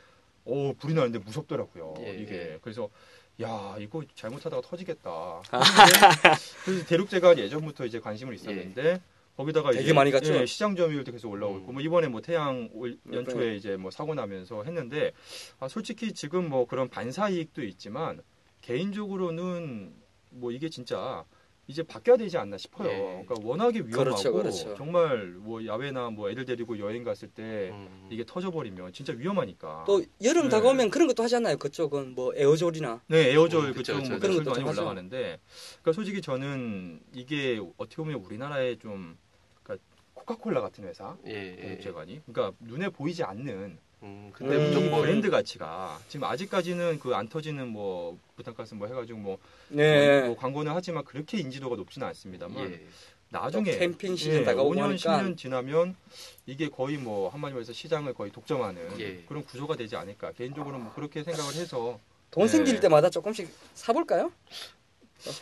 오 0.46 0.74
불이 0.74 0.94
나는데 0.96 1.20
무섭더라고요. 1.20 1.94
예, 2.00 2.15
이게 2.15 2.34
예. 2.54 2.60
그래서 2.62 2.89
야 3.41 3.76
이거 3.80 4.04
잘못하다가 4.15 4.62
터지겠다. 4.67 5.10
아. 5.12 5.62
그래서 6.65 6.86
대륙제가 6.88 7.38
예전부터 7.38 7.86
이제 7.86 8.00
관심을 8.00 8.34
있었는데 8.36 9.02
거기다가 9.38 9.72
되게 9.72 9.84
이제 9.84 9.94
많이 9.94 10.12
갔죠? 10.12 10.34
예, 10.36 10.46
시장 10.46 10.76
점유율도 10.76 11.12
계속 11.12 11.30
올라오고 11.32 11.70
음. 11.70 11.74
뭐 11.74 11.82
이번에 11.82 12.08
뭐 12.08 12.22
태양 12.22 12.70
올- 12.74 12.98
네. 13.04 13.17
연초에 13.17 13.56
이제 13.56 13.78
뭐 13.78 13.91
사고 13.91 14.13
나면서 14.15 14.63
했는데 14.63 15.12
아, 15.60 15.67
솔직히 15.67 16.13
지금 16.13 16.50
뭐 16.50 16.65
그런 16.65 16.89
반사 16.89 17.30
이익도 17.30 17.63
있지만 17.63 18.22
개인적으로는 18.62 19.94
뭐 20.32 20.52
이게 20.52 20.70
진짜 20.70 21.24
이제 21.71 21.84
바뀌어야 21.84 22.17
되지 22.17 22.38
않나 22.38 22.57
싶어요. 22.57 22.89
예. 22.89 23.23
그러니까 23.25 23.36
워낙에 23.41 23.79
위험하고 23.79 24.03
그렇죠, 24.03 24.34
그렇죠. 24.34 24.75
정말 24.75 25.27
뭐 25.38 25.65
야외나 25.65 26.10
뭐 26.10 26.29
애들 26.29 26.45
데리고 26.45 26.77
여행 26.77 27.05
갔을 27.05 27.29
때 27.29 27.69
음. 27.71 28.10
이게 28.12 28.25
터져버리면 28.25 28.91
진짜 28.91 29.13
위험하니까. 29.13 29.86
또 29.88 30.03
여름 30.21 30.43
네. 30.43 30.49
다가오면 30.49 30.89
그런 30.89 31.07
것도 31.07 31.23
하잖아요. 31.23 31.55
그쪽은 31.57 32.13
뭐 32.13 32.34
에어졸이나 32.36 33.01
네, 33.07 33.31
에어졸 33.31 33.69
음, 33.69 33.73
그쪽 33.73 33.99
뭐. 33.99 34.19
그런 34.19 34.38
것도 34.38 34.51
많이 34.51 34.63
하죠. 34.65 34.81
올라가는데, 34.81 35.39
그러니까 35.81 35.93
솔직히 35.93 36.21
저는 36.21 36.99
이게 37.13 37.62
어떻게 37.77 37.95
보면 37.95 38.15
우리나라의 38.19 38.77
좀 38.79 39.17
그러니까 39.63 39.86
코카콜라 40.13 40.60
같은 40.60 40.84
회사, 40.84 41.15
예. 41.25 41.31
예. 41.31 41.79
재관이, 41.79 42.21
그러니까 42.25 42.55
눈에 42.60 42.89
보이지 42.89 43.23
않는 43.23 43.77
음, 44.03 44.31
근데 44.33 44.55
음. 44.55 44.61
이 44.61 44.67
무조건 44.67 44.89
뭐 44.89 45.01
브랜드 45.01 45.29
가치가 45.29 45.99
지금 46.07 46.25
아직까지는 46.25 46.99
그 46.99 47.13
안 47.13 47.27
터지는 47.27 47.67
뭐 47.67 48.17
부탄가스 48.35 48.73
뭐 48.73 48.87
해가지고 48.87 49.19
뭐, 49.19 49.37
네. 49.69 50.21
뭐 50.25 50.35
광고는 50.35 50.71
하지만 50.71 51.03
그렇게 51.03 51.37
인지도가 51.37 51.75
높지는 51.75 52.07
않습니다만 52.07 52.71
예. 52.71 52.81
나중에 53.29 53.71
또 53.71 53.77
캠핑 53.79 54.15
시즌 54.15 54.41
예, 54.41 54.43
다가오고 54.43 54.75
5년 54.75 54.79
하니까 54.81 55.21
10년 55.21 55.37
지나면 55.37 55.95
이게 56.45 56.67
거의 56.69 56.97
뭐 56.97 57.29
한마디로 57.29 57.59
해서 57.61 57.73
시장을 57.73 58.13
거의 58.13 58.31
독점하는 58.31 58.99
예. 58.99 59.23
그런 59.27 59.43
구조가 59.43 59.75
되지 59.75 59.95
않을까 59.95 60.31
개인적으로는 60.31 60.83
뭐 60.83 60.93
그렇게 60.93 61.23
생각을 61.23 61.53
해서 61.55 61.99
돈 62.31 62.45
네. 62.45 62.47
생길 62.47 62.79
때마다 62.79 63.09
조금씩 63.09 63.49
사볼까요? 63.73 64.31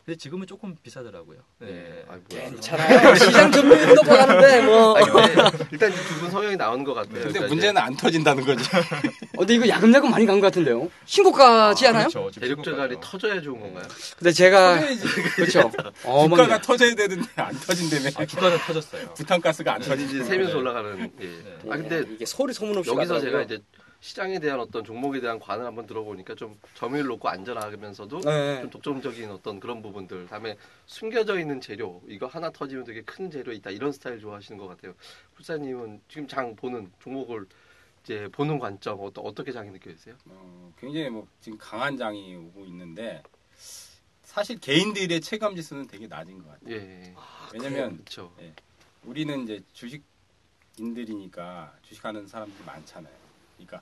근데 0.06 0.18
지금은 0.18 0.46
조금 0.48 0.76
비싸더라고요. 0.84 1.38
네. 1.60 1.68
예. 1.70 2.06
아이. 2.10 2.20
괜찮아요. 2.28 3.16
시장 3.16 3.52
점유율 3.52 3.96
높아가는데 3.96 4.62
뭐. 4.62 4.96
아니, 4.98 5.06
근데 5.06 5.68
일단 5.72 5.92
두 5.92 6.20
분 6.20 6.32
성향이 6.32 6.56
나오는 6.58 6.84
것 6.84 6.94
같아요. 6.94 7.14
근데 7.14 7.30
그러니까 7.30 7.48
문제는 7.48 7.82
안 7.82 7.96
터진다는 7.96 8.46
거지. 8.46 8.64
어, 8.76 9.40
근데 9.40 9.56
이거 9.56 9.68
야금야금 9.68 10.10
많이 10.12 10.26
간 10.26 10.40
것 10.40 10.48
같은데요. 10.48 10.90
신고가지 11.06 11.88
않아요? 11.88 12.08
그렇죠. 12.10 12.30
신고가죠. 12.46 13.00
터져야 13.00 13.42
좋은 13.42 13.60
건가요? 13.60 13.86
근데 14.18 14.32
제가. 14.32 14.80
그렇죠. 15.36 15.72
어, 16.04 16.28
주가가. 16.30 16.62
터져야 16.62 16.94
되는데 16.96 17.28
안 17.36 17.58
터진다며. 17.60 18.10
아, 18.16 18.26
주가는 18.26 18.58
터졌어요. 18.60 19.14
부탄가스가 19.14 19.76
안 19.76 19.82
터지지. 19.82 20.16
이제 20.18 20.24
세면서 20.26 20.54
네. 20.54 20.60
올라가는. 20.60 21.12
예. 21.22 21.26
네. 21.26 21.58
아 21.70 21.78
근데 21.78 22.04
이게 22.14 22.26
소리 22.26 22.54
소문 22.54 22.78
없이 22.78 22.90
여기서 22.90 23.14
가더라고요. 23.16 23.32
제가 23.32 23.44
이제 23.44 23.64
시장에 24.02 24.40
대한 24.40 24.60
어떤 24.60 24.84
종목에 24.84 25.20
대한 25.20 25.40
관을 25.40 25.66
한번 25.66 25.86
들어보니까 25.86 26.36
좀 26.36 26.58
점유율 26.76 27.08
높고 27.08 27.28
안전하면서도 27.28 28.22
네. 28.22 28.62
좀 28.62 28.70
독점적인 28.70 29.30
어떤 29.30 29.60
그런 29.60 29.82
부분들, 29.82 30.28
다음에 30.28 30.58
숨겨져 30.86 31.38
있는 31.38 31.60
재료, 31.60 32.02
이거 32.08 32.26
하나 32.26 32.50
터지면 32.50 32.86
되게 32.86 33.02
큰 33.02 33.30
재료 33.30 33.52
있다 33.52 33.72
이런 33.72 33.92
스타일 33.92 34.20
좋아하시는 34.20 34.58
것 34.58 34.68
같아요. 34.68 34.94
풀사님은 35.36 36.02
지금 36.08 36.28
장 36.28 36.56
보는 36.56 36.92
종목을 37.00 37.46
이제 38.04 38.30
보는 38.32 38.58
관점 38.58 39.02
어떠, 39.02 39.22
어떻게 39.22 39.52
장이 39.52 39.70
느껴지세요? 39.72 40.16
어, 40.26 40.74
굉장히 40.80 41.10
뭐 41.10 41.28
지금 41.42 41.58
강한 41.58 41.98
장이 41.98 42.36
오고 42.36 42.66
있는데 42.68 43.22
사실 44.24 44.58
개인들의 44.60 45.20
체감 45.20 45.56
지수는 45.56 45.88
되게 45.88 46.08
낮은 46.08 46.38
것 46.38 46.52
같아요. 46.52 46.74
예, 46.74 47.14
왜냐면 47.54 47.98
그렇죠. 47.98 48.34
우리는 49.04 49.44
이제 49.44 49.62
주식인들이니까 49.74 51.74
주식하는 51.82 52.28
사람들이 52.28 52.64
많잖아요. 52.64 53.29
그러니까 53.66 53.82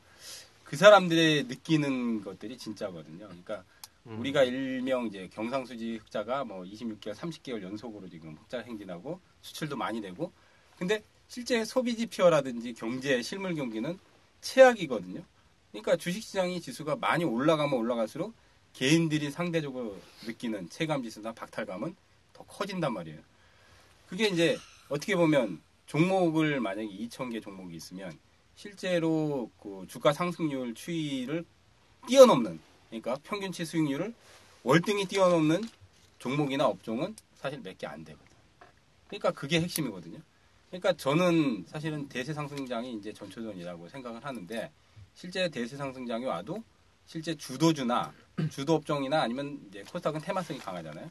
그 0.63 0.75
사람들의 0.75 1.45
느끼는 1.45 2.23
것들이 2.23 2.57
진짜거든요. 2.57 3.27
그러니까 3.27 3.63
음. 4.07 4.19
우리가 4.19 4.43
일명 4.43 5.07
이제 5.07 5.29
경상수지 5.33 5.97
흑자가 5.97 6.43
뭐 6.43 6.63
26개월, 6.63 7.13
30개월 7.13 7.61
연속으로 7.61 8.09
지금 8.09 8.35
흑자 8.35 8.59
행진하고 8.59 9.19
수출도 9.41 9.77
많이 9.77 10.01
되고 10.01 10.31
근데 10.77 11.03
실제 11.27 11.63
소비 11.65 11.95
지표라든지 11.95 12.73
경제 12.73 13.21
실물 13.21 13.55
경기는 13.55 13.97
최악이거든요. 14.41 15.23
그러니까 15.71 15.97
주식시장이 15.97 16.61
지수가 16.61 16.95
많이 16.97 17.23
올라가면 17.23 17.73
올라갈수록 17.73 18.33
개인들이 18.73 19.31
상대적으로 19.31 19.97
느끼는 20.25 20.69
체감 20.69 21.03
지수나 21.03 21.33
박탈감은 21.33 21.95
더 22.33 22.43
커진단 22.45 22.93
말이에요. 22.93 23.19
그게 24.07 24.27
이제 24.27 24.57
어떻게 24.87 25.15
보면 25.15 25.61
종목을 25.87 26.59
만약에 26.59 26.87
2,000개 26.87 27.41
종목이 27.41 27.75
있으면 27.75 28.17
실제로 28.57 29.51
그 29.61 29.85
주가 29.87 30.11
상승률 30.11 30.73
추이를 30.73 31.45
뛰어넘는 32.07 32.59
그러니까 32.89 33.15
평균치 33.23 33.63
수익률을 33.63 34.13
월등히 34.63 35.05
뛰어넘는 35.05 35.61
종목이나 36.17 36.65
업종은 36.65 37.15
사실 37.35 37.59
몇 37.61 37.77
개 37.77 37.85
안 37.85 38.03
되거든. 38.03 38.25
그러니까 39.07 39.31
그게 39.31 39.61
핵심이거든요. 39.61 40.19
그러니까 40.69 40.91
저는 40.93 41.65
사실은 41.67 42.09
대세 42.09 42.33
상승장이 42.33 42.93
이제 42.95 43.13
전초전이라고 43.13 43.89
생각을 43.89 44.25
하는데 44.25 44.71
실제 45.13 45.47
대세 45.49 45.77
상승장이 45.77 46.25
와도 46.25 46.63
실제 47.05 47.35
주도주나 47.35 48.11
주도 48.49 48.73
업종이나 48.73 49.21
아니면 49.21 49.59
이제 49.69 49.83
코스닥은 49.83 50.19
테마성이 50.21 50.57
강하잖아요. 50.59 51.09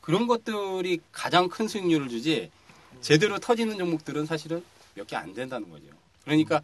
그런 0.00 0.28
것들이 0.28 1.00
가장 1.10 1.48
큰 1.48 1.66
수익률을 1.66 2.08
주지 2.08 2.52
제대로 3.00 3.40
터지는 3.40 3.76
종목들은 3.76 4.24
사실은 4.24 4.64
몇 4.94 5.04
개 5.08 5.16
안 5.16 5.34
된다는 5.34 5.68
거죠. 5.68 5.86
그러니까 6.26 6.60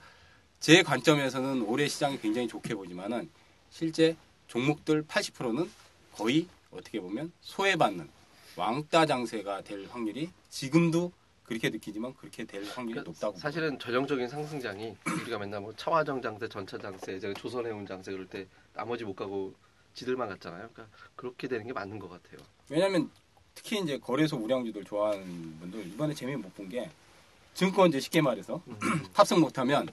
제 0.61 0.83
관점에서는 0.83 1.63
올해 1.63 1.89
시장이 1.89 2.21
굉장히 2.21 2.49
좋게 2.49 2.75
보지만은 2.75 3.31
실제 3.71 4.17
종목들 4.49 5.05
80%는 5.05 5.71
거의 6.13 6.47
어떻게 6.73 7.01
보면 7.01 7.33
소외받는 7.41 8.09
왕따 8.57 9.07
장세가 9.07 9.63
될 9.63 9.87
확률이 9.87 10.31
지금도 10.51 11.13
그렇게 11.45 11.71
느끼지만 11.71 12.15
그렇게 12.15 12.45
될 12.45 12.65
확률이 12.65 13.01
그러니까 13.01 13.11
높다고 13.11 13.39
사실은 13.39 13.79
전형적인 13.79 14.29
상승장이 14.29 14.97
우리가 15.23 15.39
맨날 15.39 15.61
뭐 15.61 15.73
차화정 15.77 16.21
장세, 16.21 16.49
전차 16.49 16.77
장세, 16.79 17.19
제가 17.19 17.35
조선해운 17.35 17.87
장세 17.87 18.11
그럴 18.11 18.27
때 18.27 18.47
나머지 18.75 19.05
못 19.05 19.15
가고 19.15 19.55
지들만 19.95 20.29
갔잖아요. 20.29 20.69
그러니까 20.73 20.97
그렇게 21.15 21.49
되는 21.49 21.67
게 21.67 21.73
맞는 21.73 21.99
것 21.99 22.09
같아요. 22.09 22.41
왜냐하면 22.69 23.11
특히 23.55 23.81
이제 23.81 23.99
거래소 23.99 24.37
우량주들 24.39 24.85
좋아하는 24.85 25.59
분들 25.61 25.87
이번에 25.89 26.15
재미 26.15 26.35
못 26.37 26.53
본 26.55 26.69
게 26.69 26.91
증권제 27.55 28.01
쉽게 28.01 28.21
말해서 28.21 28.63
음. 28.67 28.79
탑승 29.15 29.41
못하면 29.41 29.89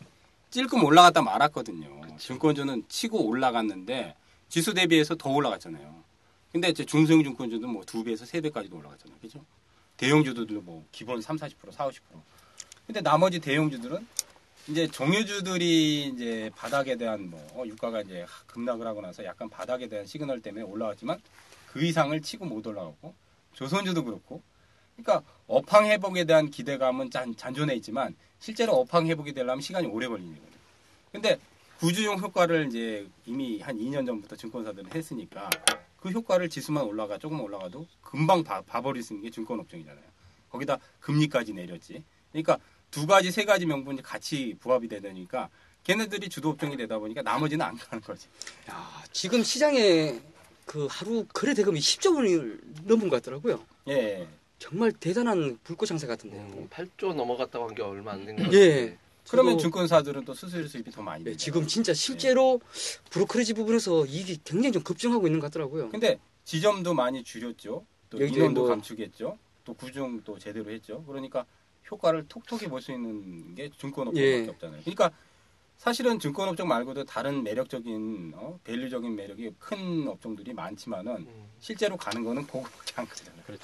찔끔 0.49 0.83
올라갔다 0.83 1.21
말았거든요. 1.21 2.17
증권주는 2.17 2.83
치고 2.89 3.25
올라갔는데 3.27 4.15
지수 4.49 4.73
대비해서 4.73 5.15
더 5.15 5.29
올라갔잖아요. 5.29 6.03
근데 6.51 6.69
이제 6.69 6.83
중소형 6.83 7.23
증권주도 7.23 7.67
뭐 7.67 7.83
두 7.85 8.03
배에서 8.03 8.25
세 8.25 8.41
배까지도 8.41 8.77
올라갔잖아요. 8.77 9.19
그죠? 9.19 9.43
대형주들도 9.97 10.61
뭐 10.61 10.85
기본 10.91 11.21
3, 11.21 11.37
40%, 11.37 11.71
4, 11.71 11.87
50%. 11.87 11.99
근데 12.87 13.01
나머지 13.01 13.39
대형주들은 13.39 14.07
이제 14.67 14.87
정유주들이 14.87 16.07
이제 16.07 16.49
바닥에 16.55 16.95
대한 16.95 17.29
뭐 17.29 17.39
어, 17.53 17.65
유가가 17.67 18.01
이제 18.01 18.25
급락을 18.47 18.87
하고 18.87 19.01
나서 19.01 19.23
약간 19.25 19.49
바닥에 19.49 19.87
대한 19.87 20.05
시그널 20.05 20.41
때문에 20.41 20.63
올라왔지만 20.63 21.19
그 21.67 21.83
이상을 21.83 22.19
치고 22.21 22.45
못 22.45 22.65
올라가고 22.65 23.13
조선주도 23.53 24.03
그렇고 24.03 24.41
그러니까 25.03 25.23
업황 25.47 25.87
회복에 25.87 26.25
대한 26.25 26.49
기대감은 26.49 27.09
잔, 27.11 27.35
잔존해 27.35 27.75
있지만 27.75 28.15
실제로 28.39 28.73
업황 28.73 29.07
회복이 29.07 29.33
되려면 29.33 29.61
시간이 29.61 29.87
오래 29.87 30.07
걸리는 30.07 30.33
거예요. 30.33 30.49
근데 31.11 31.39
구주용 31.79 32.19
효과를 32.19 32.67
이제 32.67 33.07
이미 33.25 33.61
한 33.61 33.77
2년 33.77 34.05
전부터 34.05 34.35
증권사들은 34.35 34.93
했으니까 34.93 35.49
그 35.97 36.09
효과를 36.09 36.49
지수만 36.49 36.83
올라가 36.83 37.17
조금 37.17 37.41
올라가도 37.41 37.87
금방 38.01 38.43
봐, 38.43 38.61
봐버릴 38.61 39.01
수 39.01 39.13
있는 39.13 39.23
게 39.23 39.31
증권업종이잖아요. 39.31 40.03
거기다 40.49 40.77
금리까지 40.99 41.53
내렸지. 41.53 42.03
그러니까 42.31 42.57
두 42.91 43.07
가지 43.07 43.31
세 43.31 43.45
가지 43.45 43.65
명분이 43.65 44.01
같이 44.01 44.55
부합이 44.59 44.87
되니까 44.87 45.49
걔네들이 45.83 46.29
주도 46.29 46.49
업종이 46.49 46.75
되다 46.75 46.99
보니까 46.99 47.21
나머지는 47.21 47.65
안 47.65 47.77
가는 47.77 48.01
거지. 48.03 48.27
야, 48.69 49.03
지금 49.11 49.43
시장에 49.43 50.19
그 50.65 50.87
하루 50.89 51.25
거래 51.33 51.53
대금이 51.53 51.79
10조 51.79 52.15
원을 52.15 52.59
넘은 52.83 53.09
것 53.09 53.21
같더라고요. 53.21 53.63
예, 53.87 53.93
예. 53.93 54.27
정말 54.59 54.91
대단한 54.91 55.57
불꽃 55.63 55.85
장세 55.87 56.05
같은데요. 56.05 56.41
음, 56.41 56.67
8조 56.69 57.13
넘어갔다고 57.13 57.67
한 57.69 57.75
게 57.75 57.81
얼마 57.81 58.11
안된것 58.13 58.53
예. 58.53 58.97
그러면 59.29 59.57
증권사들은 59.59 60.25
또 60.25 60.33
수수료 60.33 60.67
수입이 60.67 60.91
더 60.91 61.01
많이 61.01 61.23
네, 61.23 61.31
되죠. 61.31 61.37
지금 61.45 61.65
진짜 61.67 61.93
실제로 61.93 62.59
브로커리지 63.11 63.53
부분에서 63.53 64.05
이익이 64.05 64.39
굉장히 64.43 64.71
좀 64.73 64.83
급증하고 64.83 65.27
있는 65.27 65.39
것 65.39 65.47
같더라고요. 65.47 65.89
근데 65.89 66.19
지점도 66.45 66.93
많이 66.95 67.23
줄였죠. 67.23 67.85
또 68.09 68.17
인원도 68.25 68.61
뭐- 68.61 68.69
감축했죠. 68.69 69.37
또 69.63 69.73
구중 69.75 70.21
또 70.25 70.37
제대로 70.39 70.69
했죠. 70.71 71.03
그러니까 71.05 71.45
효과를 71.91 72.27
톡톡히 72.27 72.67
볼 72.67 72.81
수 72.81 72.91
있는 72.91 73.53
게 73.55 73.69
증권업종밖에 73.77 74.43
예. 74.45 74.47
없잖아요. 74.47 74.81
그러니까 74.81 75.11
사실은 75.79 76.19
증권 76.19 76.49
업종 76.49 76.67
말고도 76.67 77.05
다른 77.05 77.41
매력적인 77.41 78.33
어, 78.35 78.59
밸류적인 78.65 79.15
매력이 79.15 79.51
큰 79.57 80.09
업종들이 80.09 80.51
많지만은 80.53 81.13
음. 81.19 81.45
실제로 81.61 81.95
가는 81.95 82.21
거는 82.21 82.45
안 82.97 83.07
가잖아요. 83.07 83.41
그렇죠. 83.47 83.63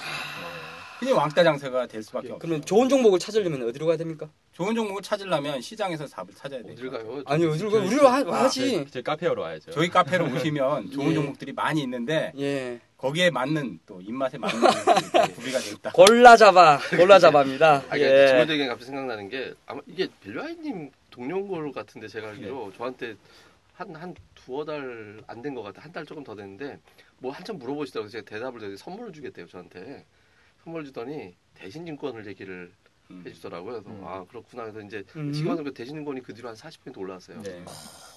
그냥 0.98 1.18
왕따 1.18 1.44
장세가 1.44 1.88
될 1.88 2.02
수밖에 2.02 2.28
없어요. 2.28 2.40
그러면 2.40 2.64
좋은 2.64 2.88
종목을 2.88 3.20
찾으려면 3.20 3.68
어디로 3.68 3.86
가야 3.86 3.98
됩니까? 3.98 4.30
좋은 4.54 4.74
종목을 4.74 5.02
찾으려면 5.02 5.60
시장에서 5.60 6.08
답을 6.08 6.30
찾아야 6.34 6.64
돼요. 6.64 6.72
어딜 6.72 6.90
가요? 6.90 7.22
아니 7.26 7.46
어디로 7.46 7.70
가? 7.70 7.80
저희- 7.80 7.88
우리로 7.90 8.08
하, 8.08 8.20
아, 8.20 8.44
하지. 8.46 8.72
제, 8.72 8.86
제 8.86 9.02
카페로 9.02 9.42
와야죠. 9.42 9.72
저희 9.72 9.90
카페로 9.90 10.34
오시면 10.34 10.92
좋은 10.96 11.10
예. 11.10 11.14
종목들이 11.16 11.52
많이 11.52 11.82
있는데 11.84 12.32
예. 12.40 12.80
거기에 12.96 13.30
맞는 13.30 13.80
또 13.86 14.00
입맛에 14.00 14.38
맞는 14.38 14.58
종목들이 14.58 15.34
구비가 15.36 15.60
돼 15.60 15.72
있다. 15.72 15.92
골라 15.92 16.38
잡아, 16.38 16.80
골라 16.96 17.20
잡아입니다. 17.20 17.84
아니, 17.90 18.02
예. 18.04 18.28
기본적인 18.32 18.68
갑자기 18.70 18.86
생각나는 18.86 19.28
게 19.28 19.54
아마 19.66 19.82
이게 19.86 20.08
벨류아이님 20.24 20.90
동료인 21.16 21.48
걸 21.48 21.72
같은데 21.72 22.08
제가 22.08 22.30
알기로 22.30 22.74
저한테 22.74 23.16
한 23.74 23.94
한 23.96 24.14
두어 24.36 24.64
달 24.66 25.22
안 25.28 25.42
된 25.42 25.54
것 25.56 25.62
같아 25.64 25.82
한달 25.82 26.06
조금 26.06 26.24
더 26.24 26.36
됐는데 26.36 26.80
뭐 27.20 27.32
한참 27.32 27.58
물어보시더라고요 27.58 28.10
제가 28.10 28.24
대답을 28.26 28.60
드렸더니 28.60 28.78
선물을 28.78 29.12
주겠대요 29.14 29.48
저한테 29.48 30.06
선물 30.64 30.86
주더니 30.86 31.34
대신증권을 31.56 32.26
얘기를 32.28 32.72
음. 33.12 33.24
해주더라고요 33.26 33.84
그래서 33.84 33.90
음. 33.90 34.02
아 34.06 34.26
그렇구나 34.30 34.64
그래서 34.64 34.80
이제 34.82 35.04
음. 35.18 35.32
지금은 35.34 35.64
그 35.64 35.74
대신증권이 35.74 36.22
그 36.24 36.34
뒤로 36.34 36.48
한 36.50 36.56
40% 36.56 36.98
올라왔어요 36.98 37.42
네. 37.44 37.64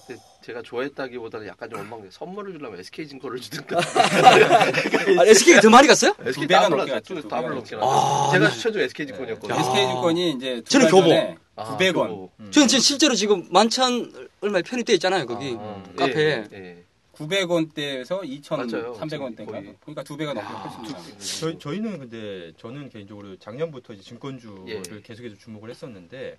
근데 0.06 0.22
제가 0.42 0.62
좋아했다기보다는 0.62 1.46
약간 1.48 1.68
좀 1.68 1.80
원망돼 1.80 2.08
선물을 2.12 2.52
주려면 2.52 2.78
SK증권을 2.80 3.40
주든가 3.40 3.78
아, 5.18 5.26
SK가 5.26 5.60
더 5.60 5.70
많이 5.70 5.86
갔어요? 5.88 6.14
SK 6.20 6.46
배가 6.46 6.68
넘게 6.68 6.92
났죠. 6.92 7.14
갔죠, 7.14 7.22
두 7.22 7.28
더블 7.28 7.42
배가 7.42 7.54
넘게 7.56 7.76
아, 7.76 7.78
났죠. 7.80 8.32
제가 8.32 8.48
네. 8.48 8.54
추천준 8.54 8.82
SK증권이었거든요 8.82 9.54
야. 9.56 9.60
SK증권이 9.60 10.30
이제 10.32 10.60
두 10.62 10.70
저는 10.70 10.86
달 10.86 10.90
교보. 10.92 11.47
아, 11.58 11.76
900원. 11.76 11.92
그거. 11.92 12.30
음. 12.40 12.50
저는 12.50 12.68
지금 12.68 12.80
실제로 12.80 13.14
지금 13.14 13.46
만천 13.50 14.30
얼마에 14.40 14.62
편입돼 14.62 14.94
있잖아요 14.94 15.26
거기 15.26 15.56
아, 15.58 15.82
카페에. 15.96 16.44
예, 16.52 16.56
예. 16.56 16.84
900원대에서 17.14 18.10
맞아요. 18.50 18.94
2,300원대인가? 18.94 19.46
거의. 19.50 19.74
그러니까 19.80 20.02
두 20.04 20.16
배가 20.16 20.32
넘게. 20.34 20.48
저희, 21.18 21.58
저희는 21.58 21.98
근데 21.98 22.52
저는 22.58 22.88
개인적으로 22.90 23.36
작년부터 23.38 23.92
이제 23.92 24.02
증권주를 24.04 24.68
예. 24.68 25.00
계속해서 25.02 25.34
주목을 25.36 25.68
했었는데 25.70 26.38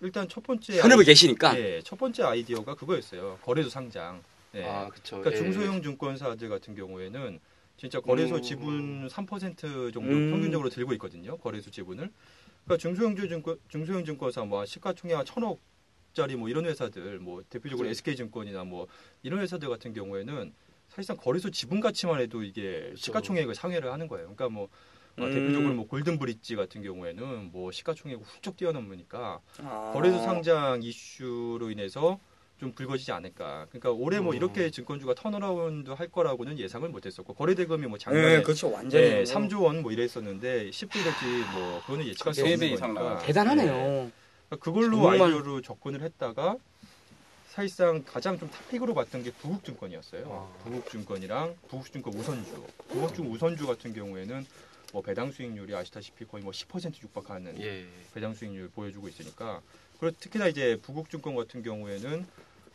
일단 0.00 0.28
첫 0.28 0.42
번째 0.42 0.78
현업에 0.80 1.00
아이- 1.02 1.04
계시니까. 1.06 1.56
예, 1.58 1.80
첫 1.84 1.96
번째 1.98 2.24
아이디어가 2.24 2.74
그거였어요. 2.74 3.38
거래소 3.44 3.70
상장. 3.70 4.20
예. 4.56 4.64
아, 4.64 4.88
그쵸. 4.88 5.20
그러니까 5.20 5.32
예. 5.32 5.36
중소형 5.36 5.80
증권사들 5.82 6.48
같은 6.48 6.74
경우에는 6.74 7.38
진짜 7.76 8.00
거래소 8.00 8.36
음. 8.36 8.42
지분 8.42 9.08
3% 9.08 9.92
정도 9.92 10.00
음. 10.00 10.30
평균적으로 10.30 10.68
들고 10.70 10.92
있거든요. 10.94 11.36
거래소 11.36 11.70
지분을. 11.70 12.10
그러니까 12.64 12.76
중소형 12.80 13.14
증권 13.16 13.58
중소형 13.68 14.04
증권사 14.04 14.44
뭐 14.44 14.64
시가총액 14.64 15.24
천억 15.26 15.60
짜리 16.12 16.34
뭐 16.34 16.48
이런 16.48 16.64
회사들 16.64 17.18
뭐 17.18 17.42
대표적으로 17.48 17.86
그죠. 17.86 17.90
SK증권이나 17.90 18.64
뭐 18.64 18.86
이런 19.22 19.40
회사들 19.40 19.68
같은 19.68 19.92
경우에는 19.92 20.52
사실상 20.88 21.16
거래소 21.16 21.50
지분 21.50 21.80
가치만 21.80 22.20
해도 22.20 22.42
이게 22.42 22.80
그렇죠. 22.80 22.96
시가총액을 22.96 23.54
상회를 23.54 23.92
하는 23.92 24.08
거예요. 24.08 24.34
그러니까 24.34 24.48
뭐 24.48 24.64
어, 25.18 25.24
음. 25.24 25.32
대표적으로 25.32 25.74
뭐 25.74 25.86
골든 25.86 26.18
브릿지 26.18 26.56
같은 26.56 26.82
경우에는 26.82 27.50
뭐 27.52 27.70
시가총액 27.70 28.20
훌쩍 28.22 28.56
뛰어넘으니까 28.56 29.40
아. 29.58 29.90
거래소 29.94 30.18
상장 30.18 30.82
이슈로 30.82 31.70
인해서 31.70 32.18
좀 32.58 32.72
불거지지 32.72 33.12
않을까. 33.12 33.66
그러니까 33.70 33.90
올해 33.90 34.18
뭐 34.18 34.32
음. 34.32 34.36
이렇게 34.36 34.70
증권주가 34.70 35.14
turnaround 35.14 35.90
할 35.90 36.08
거라고는 36.08 36.58
예상을 36.58 36.88
못했었고 36.88 37.34
거래 37.34 37.54
대금이 37.54 37.86
뭐 37.86 37.98
작년에 37.98 38.36
네, 38.38 38.42
그렇죠 38.42 38.70
완전히. 38.70 39.04
네, 39.08 39.24
3조 39.24 39.62
원 39.62 39.82
뭐 39.82 39.92
이랬었는데 39.92 40.70
10조 40.70 40.92
될지 40.92 41.24
뭐 41.52 41.80
그거는 41.82 42.06
예측할 42.06 42.32
수세 42.34 42.42
없는 42.54 42.58
배 42.58 42.66
이상 42.68 42.94
거니까. 42.94 43.18
대단하네요. 43.18 44.10
그러니까 44.48 44.56
그걸로 44.58 44.96
정말- 44.96 45.20
아이디어로 45.20 45.60
접근을 45.60 46.00
했다가 46.02 46.56
사실상 47.48 48.02
가장 48.04 48.38
좀 48.38 48.50
탑픽으로 48.50 48.94
봤던 48.94 49.22
게 49.22 49.30
부국증권이었어요. 49.32 50.26
아. 50.30 50.64
부국증권이랑 50.64 51.56
부국증권 51.68 52.14
우선주. 52.14 52.64
부국증 52.88 53.30
우선주 53.30 53.66
같은 53.66 53.92
경우에는 53.92 54.46
뭐 54.94 55.02
배당 55.02 55.30
수익률이 55.30 55.74
아시다시피 55.74 56.24
거의 56.26 56.42
뭐 56.42 56.52
10% 56.52 57.02
육박하는 57.02 57.60
예. 57.60 57.86
배당 58.14 58.32
수익률 58.34 58.70
보여주고 58.70 59.08
있으니까 59.08 59.60
그리고 60.00 60.16
특히나 60.20 60.46
이제 60.48 60.78
부국증권 60.82 61.34
같은 61.34 61.62
경우에는 61.62 62.26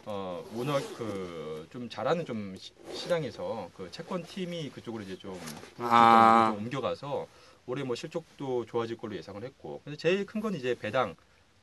어 0.06 0.44
워낙 0.56 0.82
그 0.98 1.52
좀 1.72 1.88
잘하는 1.90 2.26
좀 2.26 2.56
시- 2.58 2.74
시장에서 2.94 3.70
그 3.78 3.90
채권 3.92 4.24
팀이 4.24 4.72
그쪽으로 4.72 5.04
이제 5.04 5.18
좀 5.18 5.40
아. 5.80 6.52
좀 6.54 6.66
옮겨가서 6.66 7.28
올해 7.66 7.84
뭐 7.84 7.96
실적도 7.96 8.66
좋아질 8.66 8.98
걸로 8.98 9.16
예상을 9.16 9.42
했고 9.44 9.80
근데 9.86 9.96
제일 9.96 10.26
큰 10.26 10.42
건 10.42 10.54
이제 10.56 10.76
배당 10.78 11.16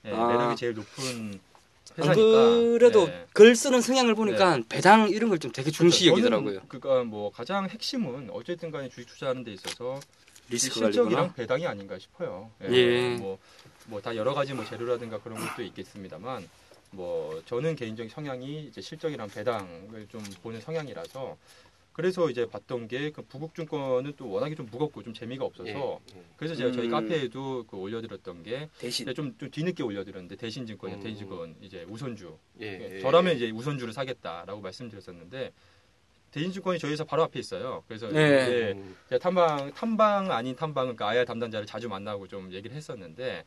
예, 0.06 0.12
아. 0.14 0.26
매력이 0.28 0.56
제일 0.56 0.74
높은 0.74 1.38
안 1.98 2.08
회사니까 2.08 2.22
그래도 2.78 3.06
네. 3.06 3.26
글 3.34 3.54
쓰는 3.56 3.80
성향을 3.82 4.14
보니까 4.14 4.60
배당 4.68 5.10
이런 5.10 5.28
걸 5.30 5.38
좀 5.38 5.52
되게 5.52 5.70
중시 5.70 6.04
저는 6.06 6.12
여기더라고요. 6.12 6.60
그러니까 6.68 7.04
뭐 7.04 7.30
가장 7.30 7.68
핵심은 7.68 8.30
어쨌든 8.32 8.70
간에 8.70 8.88
주식 8.88 9.06
투자하는 9.08 9.44
데 9.44 9.52
있어서 9.52 10.00
리스크 10.48 10.74
실적이랑 10.74 11.04
관리구나. 11.10 11.32
배당이 11.34 11.66
아닌가 11.66 11.98
싶어요. 11.98 12.50
예. 12.70 13.16
뭐뭐 13.16 14.00
다 14.02 14.14
여러 14.16 14.32
가지 14.32 14.54
뭐 14.54 14.64
재료라든가 14.64 15.18
그런 15.20 15.38
것도 15.38 15.62
있겠습니다만 15.62 16.48
뭐 16.90 17.42
저는 17.46 17.76
개인적인 17.76 18.10
성향이 18.10 18.64
이제 18.64 18.80
실적이랑 18.80 19.28
배당을 19.28 20.06
좀 20.08 20.22
보는 20.42 20.60
성향이라서 20.60 21.36
그래서 21.92 22.30
이제 22.30 22.46
봤던 22.46 22.86
게 22.86 23.10
그 23.10 23.22
부국증권은 23.22 24.12
또 24.16 24.30
워낙에 24.30 24.54
좀 24.54 24.66
무겁고 24.70 25.02
좀 25.02 25.12
재미가 25.12 25.44
없어서 25.44 26.00
예. 26.14 26.22
그래서 26.36 26.54
제가 26.54 26.70
저희 26.70 26.86
음. 26.86 26.90
카페에도 26.92 27.64
그 27.66 27.76
올려드렸던 27.76 28.44
게 28.44 28.68
대신 28.78 29.12
좀, 29.14 29.36
좀 29.36 29.50
뒤늦게 29.50 29.82
올려드렸는데 29.82 30.36
대신증권이 30.36 30.94
음. 30.94 31.00
대신증권 31.00 31.56
이제 31.60 31.84
우선주 31.88 32.38
예. 32.60 32.96
예. 32.96 33.00
저라면 33.00 33.34
이제 33.34 33.50
우선주를 33.50 33.92
사겠다라고 33.92 34.60
말씀드렸었는데 34.60 35.52
대신증권이 36.30 36.78
저희 36.78 36.92
회사 36.92 37.02
바로 37.02 37.24
앞에 37.24 37.40
있어요. 37.40 37.82
그래서 37.88 38.06
네. 38.08 38.44
이제 38.44 38.74
음, 38.76 39.18
탐방 39.18 39.72
탐방 39.72 40.30
아닌 40.30 40.54
탐방은 40.54 40.94
그 40.94 41.04
IR 41.04 41.24
담당자를 41.24 41.66
자주 41.66 41.88
만나고 41.88 42.28
좀 42.28 42.52
얘기를 42.52 42.76
했었는데 42.76 43.44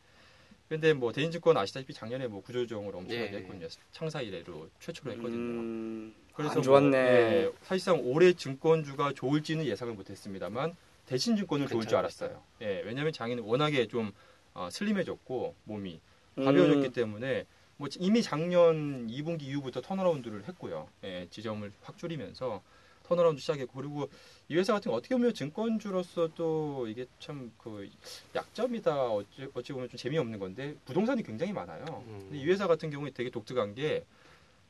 근데 0.72 0.94
뭐 0.94 1.12
대인증권 1.12 1.54
아시다시피 1.58 1.92
작년에 1.92 2.28
뭐 2.28 2.40
구조조정을 2.40 2.96
엄청나게 2.96 3.34
예. 3.34 3.38
했거든요. 3.40 3.68
창사 3.90 4.22
이래로 4.22 4.70
최초로 4.80 5.12
했거든요. 5.12 5.36
음, 5.36 6.14
그래서 6.32 6.54
안 6.56 6.62
좋았네. 6.62 6.90
뭐, 6.90 7.00
예, 7.02 7.52
사실상 7.60 8.00
올해 8.02 8.32
증권주가 8.32 9.12
좋을지는 9.12 9.66
예상을 9.66 9.92
못했습니다만 9.92 10.74
대신 11.04 11.36
증권은 11.36 11.68
좋을 11.68 11.86
줄. 11.86 11.98
알았어요. 11.98 12.42
예, 12.62 12.80
왜냐하면 12.86 13.12
장인은 13.12 13.42
워낙에 13.42 13.86
좀 13.86 14.12
어, 14.54 14.70
슬림해졌고 14.72 15.54
몸이 15.64 16.00
음. 16.38 16.44
가벼워졌기 16.46 16.92
때문에 16.92 17.44
뭐 17.76 17.88
이미 17.98 18.22
작년 18.22 19.08
2분기 19.08 19.42
이후부터 19.42 19.82
turnaround를 19.82 20.44
했고요. 20.48 20.88
예, 21.04 21.26
지점을 21.28 21.70
확 21.82 21.98
줄이면서 21.98 22.62
turnaround 23.12 23.40
시작했고 23.40 23.72
그리고 23.74 24.08
이 24.48 24.56
회사 24.56 24.72
같은 24.72 24.90
거 24.90 24.96
어떻게 24.96 25.14
보면 25.14 25.34
증권주로서 25.34 26.30
또 26.34 26.86
이게 26.88 27.06
참 27.20 27.52
그 27.58 27.88
약점이다 28.34 29.10
어찌, 29.10 29.48
어찌 29.54 29.72
보면 29.72 29.88
좀 29.88 29.96
재미없는 29.98 30.38
건데 30.38 30.74
부동산이 30.84 31.22
굉장히 31.22 31.52
많아요. 31.52 31.84
음. 32.08 32.26
근데 32.28 32.38
이 32.38 32.46
회사 32.46 32.66
같은 32.66 32.90
경우에 32.90 33.10
되게 33.12 33.30
독특한 33.30 33.74
게 33.74 34.04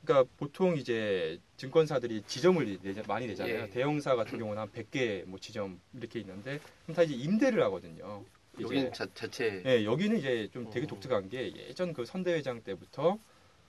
그러니까 0.04 0.28
보통 0.36 0.76
이제 0.76 1.38
증권사들이 1.56 2.22
지점을 2.26 2.78
내자- 2.82 3.06
많이 3.06 3.26
내잖아요. 3.28 3.62
예. 3.62 3.70
대형사 3.70 4.16
같은 4.16 4.38
경우는 4.38 4.60
한 4.60 4.68
100개 4.72 5.24
뭐 5.26 5.38
지점 5.38 5.80
이렇게 5.96 6.18
있는데 6.20 6.58
그럼 6.84 6.96
다 6.96 7.02
이제 7.04 7.14
임대를 7.14 7.62
하거든요. 7.64 8.24
여기는 8.60 8.92
자, 8.92 9.06
자체 9.14 9.62
예, 9.64 9.84
여기는 9.84 10.18
이제 10.18 10.48
좀 10.52 10.68
되게 10.70 10.84
어. 10.86 10.88
독특한 10.88 11.28
게 11.28 11.52
예전 11.56 11.92
그 11.92 12.04
선대회장 12.04 12.62
때부터 12.62 13.16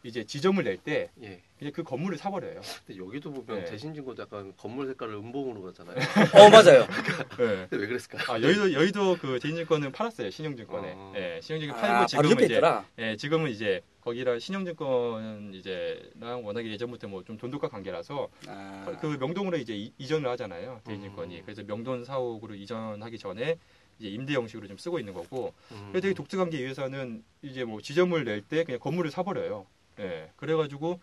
이제 0.04 0.26
지점을 0.26 0.62
낼때 0.64 1.10
예. 1.22 1.42
그냥 1.64 1.72
그 1.74 1.84
건물을 1.84 2.18
사버려요. 2.18 2.60
근데 2.86 3.02
여기도 3.02 3.32
보면 3.32 3.64
네. 3.64 3.70
대신증권 3.72 4.18
약간 4.20 4.54
건물 4.58 4.86
색깔을 4.88 5.14
음봉으로 5.16 5.62
가잖아요. 5.64 5.96
어 6.36 6.50
맞아요. 6.50 6.82
예. 6.82 7.68
근데 7.70 7.78
왜 7.78 7.88
그랬을까? 7.88 8.34
아 8.34 8.42
여의도 8.42 8.74
여의도 8.74 9.18
그 9.18 9.40
대인증권은 9.42 9.94
팔았어요 9.94 10.30
신용증권에. 10.30 10.94
어. 10.96 11.14
예, 11.16 11.40
신용증권 11.42 11.78
아, 11.78 11.82
팔고 11.82 12.08
지금은 12.08 12.32
옆에 12.32 12.46
이제 12.46 12.54
있더라. 12.56 12.86
예, 13.00 13.16
지금은 13.16 13.50
이제 13.50 13.82
거기랑 14.02 14.40
신용증권 14.40 15.54
이제랑 15.54 16.46
워낙에 16.46 16.70
예전부터 16.70 17.08
뭐 17.08 17.24
좀 17.24 17.38
돈독한 17.38 17.70
관계라서 17.70 18.28
아, 18.48 18.98
그 19.00 19.16
명동으로 19.18 19.56
이제 19.58 19.74
이- 19.74 19.94
이전을 19.98 20.30
하잖아요 20.32 20.82
대인증권이. 20.84 21.38
음. 21.38 21.42
그래서 21.46 21.64
명동 21.64 22.04
사옥으로 22.04 22.56
이전하기 22.56 23.18
전에 23.18 23.56
이제 24.00 24.10
임대 24.10 24.34
형식으로 24.34 24.68
좀 24.68 24.78
쓰고 24.78 25.00
있는 25.00 25.14
거고 25.14 25.54
음. 25.72 25.78
근데 25.86 26.02
되게 26.02 26.14
독특한 26.14 26.50
게 26.50 26.58
이 26.60 26.64
회사는 26.66 27.24
이제 27.42 27.64
뭐 27.64 27.80
지점을 27.80 28.22
낼 28.26 28.42
때 28.42 28.66
그냥 28.66 28.82
건물을 28.82 29.10
사버려요. 29.12 29.66
예. 30.00 30.30
그래가지고 30.36 31.00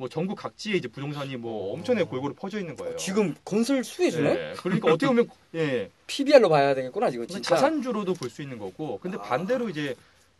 뭐 0.00 0.08
전국 0.08 0.36
각지에 0.36 0.76
이제 0.76 0.88
부동산이 0.88 1.36
뭐 1.36 1.68
어. 1.68 1.74
엄청나게 1.74 2.08
골고루 2.08 2.32
퍼져 2.32 2.58
있는 2.58 2.74
거예요. 2.74 2.96
지금 2.96 3.34
건설 3.44 3.84
수혜주네. 3.84 4.30
예. 4.30 4.54
그러니까 4.56 4.88
어떻게 4.88 5.06
보면 5.06 5.28
예. 5.54 5.90
PBR로 6.06 6.48
봐야 6.48 6.74
되겠구나 6.74 7.10
지금 7.10 7.26
진짜. 7.26 7.54
자산주로도 7.54 8.14
볼 8.14 8.30
수 8.30 8.40
있는 8.40 8.58
거고. 8.58 8.98
근데 8.98 9.18
아. 9.18 9.20
반대로 9.20 9.68
이제 9.68 9.94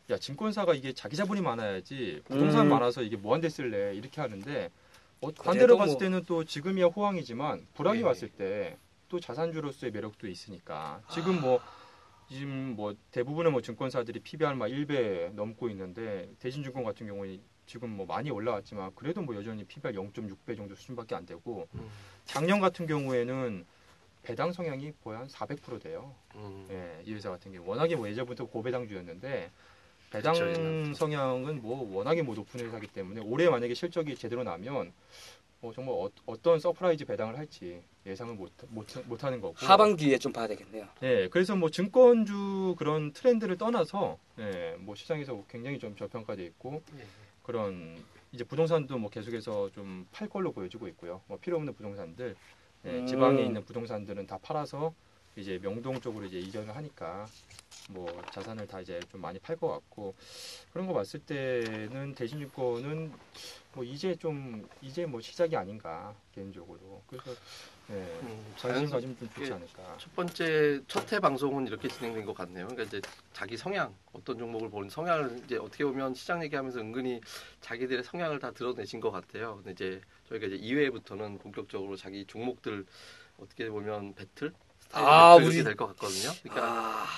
야 0.09 0.17
증권사가 0.17 0.73
이게 0.73 0.95
자기 0.95 1.15
자본이 1.15 1.43
많아야지 1.43 2.23
부동산 2.27 2.67
음. 2.67 2.71
많아서 2.71 3.03
이게 3.03 3.17
뭐한대 3.19 3.51
쓸래 3.51 3.95
이렇게 3.95 4.23
하는데 4.23 4.71
어, 5.21 5.31
반대로 5.31 5.77
봤을 5.77 5.93
뭐- 5.93 6.01
때는 6.01 6.25
또 6.27 6.43
지금이야 6.45 6.87
호황이지만 6.87 7.67
불황이 7.75 8.01
예. 8.01 8.03
왔을 8.05 8.29
때 8.31 8.79
또 9.11 9.19
자산주로서의 9.21 9.91
매력도 9.93 10.29
있으니까 10.29 11.03
지금 11.13 11.41
뭐 11.41 11.61
지금 12.31 12.77
뭐 12.77 12.95
대부분의 13.11 13.51
뭐 13.51 13.61
증권사들이 13.61 14.21
PBR 14.21 14.53
막 14.55 14.69
1배 14.69 15.35
넘고 15.35 15.69
있는데 15.71 16.31
대신증권 16.39 16.85
같은 16.85 17.09
경우에 17.09 17.41
지금 17.71 17.91
뭐 17.91 18.05
많이 18.05 18.33
올라왔지만 18.33 18.91
그래도 18.97 19.23
뭐 19.23 19.37
여전히 19.37 19.63
PBR 19.63 19.93
0.6배 19.93 20.57
정도 20.57 20.75
수준밖에 20.75 21.15
안 21.15 21.25
되고 21.25 21.69
음. 21.75 21.89
작년 22.25 22.59
같은 22.59 22.85
경우에는 22.85 23.65
배당 24.25 24.53
성향이 24.53 24.93
거의 25.05 25.19
한 25.19 25.29
400% 25.29 25.81
돼요. 25.81 26.13
음. 26.35 26.67
예, 26.69 27.01
이 27.05 27.15
회사 27.15 27.31
같은 27.31 27.53
경우 27.53 27.69
워낙에 27.69 27.95
뭐 27.95 28.09
예전부터 28.09 28.47
고배당주였는데 28.47 29.53
배당 30.11 30.35
그쵸. 30.35 30.95
성향은 30.95 31.63
뭐 31.63 31.97
워낙에 31.97 32.23
뭐 32.23 32.35
높은 32.35 32.59
회사기 32.59 32.89
때문에 32.89 33.21
올해 33.21 33.49
만약에 33.49 33.73
실적이 33.75 34.17
제대로 34.17 34.43
나면 34.43 34.93
뭐 35.61 35.73
정말 35.73 35.95
어, 35.95 36.43
떤 36.43 36.59
surprise 36.59 37.05
배당을 37.05 37.39
할지 37.39 37.81
예상을 38.05 38.35
못, 38.35 38.51
못, 38.71 38.87
못 39.07 39.23
하는 39.23 39.41
거고. 39.41 39.55
하반기에 39.59 40.19
좀 40.19 40.33
봐야 40.33 40.49
되겠네요. 40.49 40.89
예, 41.05 41.29
그래서 41.29 41.55
뭐 41.55 41.71
증권주 41.71 42.75
그런 42.79 43.13
트렌드를 43.13 43.57
떠나서 43.57 44.19
예, 44.41 44.75
뭐 44.81 44.97
시장에서 44.97 45.41
굉장히 45.49 45.79
좀 45.79 45.95
저평가돼 45.95 46.45
있고 46.47 46.83
예. 46.99 47.05
그런 47.43 48.03
이제 48.33 48.45
부동산도 48.45 48.99
뭐 48.99 49.11
계속해서 49.11 49.71
좀 49.73 50.07
팔 50.13 50.29
걸로 50.29 50.53
보여지고 50.53 50.89
있고요. 50.89 51.21
뭐 51.27 51.39
필요 51.39 51.57
없는 51.57 51.75
부동산들 51.75 52.37
예, 52.87 52.91
음. 52.91 53.07
지방에 53.07 53.43
있는 53.43 53.65
부동산들은 53.65 54.27
다 54.27 54.39
팔아서 54.39 54.95
이제 55.37 55.59
명동 55.63 56.01
쪽으로 56.01 56.27
이제 56.27 56.39
이전을 56.39 56.75
하니까 56.75 57.27
뭐 57.91 58.07
자산을 58.33 58.67
다 58.67 58.81
이제 58.81 59.01
좀 59.11 59.21
많이 59.21 59.39
팔 59.39 59.57
것 59.57 59.69
같고 59.69 60.15
그런 60.73 60.87
거 60.87 60.93
봤을 60.95 61.21
때는 61.21 62.15
대신증권은 62.15 63.13
뭐 63.75 63.85
이제 63.85 64.15
좀 64.17 64.67
이제 64.83 65.07
뭐 65.07 65.21
시작이 65.21 65.57
아닌가 65.57 66.15
개인적으로 66.35 67.03
그래서 67.07 67.31
예, 67.91 67.95
음, 68.23 68.55
자연스럽게 68.57 68.91
가지면 68.93 69.17
좀 69.19 69.29
좋지 69.35 69.53
않을까. 69.53 69.97
첫 69.99 70.15
번째 70.15 70.81
첫 70.87 71.13
회 71.13 71.19
방송은 71.19 71.67
이렇게 71.67 71.89
진행된 71.89 72.25
것 72.25 72.35
같네요. 72.35 72.69
그러니까 72.69 72.85
이제 72.85 73.01
자기 73.33 73.57
성향 73.57 73.93
어떤 74.13 74.39
종목을 74.39 74.71
보는 74.71 74.89
성향을 74.91 75.41
이제 75.45 75.57
어떻게 75.57 75.85
보면 75.85 76.15
시장 76.15 76.43
얘기하면서 76.45 76.79
은근히 76.81 77.21
자기들의 77.61 78.05
성향을 78.05 78.39
다 78.39 78.53
드러내신 78.53 79.01
것 79.01 79.11
같아요. 79.11 79.57
근데 79.57 79.73
이제 79.73 80.01
저희가 80.29 80.47
이제 80.47 80.57
2회부터는 80.59 81.41
본격적으로 81.41 81.97
자기 81.97 82.25
종목들 82.27 82.87
어떻게 83.39 83.69
보면 83.69 84.15
배틀 84.15 84.53
스타일 84.79 85.07
아, 85.07 85.35
우리- 85.35 85.65
될 85.65 85.75
것 85.75 85.87
같거든요. 85.89 86.31
그러니까 86.43 86.67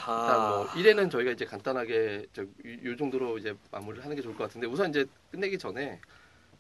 아, 0.07 0.23
일단 0.23 0.41
뭐 0.49 0.67
1회는 1.05 1.11
저희가 1.11 1.33
이제 1.33 1.45
간단하게 1.45 2.27
저, 2.33 2.43
이, 2.65 2.79
요 2.85 2.97
정도로 2.97 3.37
이제 3.37 3.55
마무리를 3.71 4.03
하는 4.03 4.17
게 4.17 4.23
좋을 4.23 4.35
것 4.37 4.45
같은데 4.45 4.67
우선 4.67 4.89
이제 4.89 5.05
끝내기 5.31 5.59
전에 5.59 6.01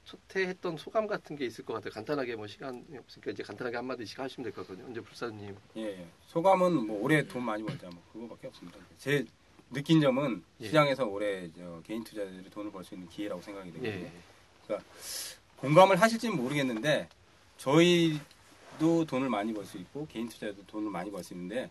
첫회 0.04 0.46
했던 0.48 0.76
소감 0.76 1.06
같은 1.06 1.36
게 1.36 1.46
있을 1.46 1.64
것 1.64 1.74
같아요. 1.74 1.90
간단하게 1.92 2.36
뭐 2.36 2.46
시간이 2.46 2.84
없으니까 2.98 3.30
이제 3.30 3.42
간단하게 3.42 3.76
한 3.76 3.86
마디씩 3.86 4.18
하시면 4.18 4.44
될 4.44 4.52
것 4.52 4.66
같거든요. 4.66 4.90
이제 4.90 5.00
불사님. 5.00 5.56
예, 5.76 5.82
예. 6.00 6.06
소감은 6.26 6.86
뭐 6.86 7.02
올해 7.02 7.26
돈 7.26 7.44
많이 7.44 7.62
벌자 7.62 7.88
뭐 7.90 8.02
그거밖에 8.12 8.48
없습니다. 8.48 8.78
제 8.98 9.24
느낀 9.70 10.00
점은 10.00 10.42
예. 10.60 10.66
시장에서 10.66 11.04
올해 11.06 11.48
저 11.56 11.80
개인 11.84 12.02
투자자들이 12.04 12.50
돈을 12.50 12.70
벌 12.72 12.84
수 12.84 12.94
있는 12.94 13.08
기회라고 13.08 13.40
생각이 13.40 13.72
되거든요. 13.72 13.92
예. 14.06 14.12
공감을 15.58 16.00
하실지는 16.00 16.36
모르겠는데 16.36 17.08
저희도 17.58 19.04
돈을 19.06 19.28
많이 19.28 19.52
벌 19.54 19.64
수 19.64 19.78
있고 19.78 20.06
개인 20.08 20.28
투자자도 20.28 20.66
돈을 20.66 20.90
많이 20.90 21.10
벌 21.10 21.22
수 21.22 21.34
있는데 21.34 21.70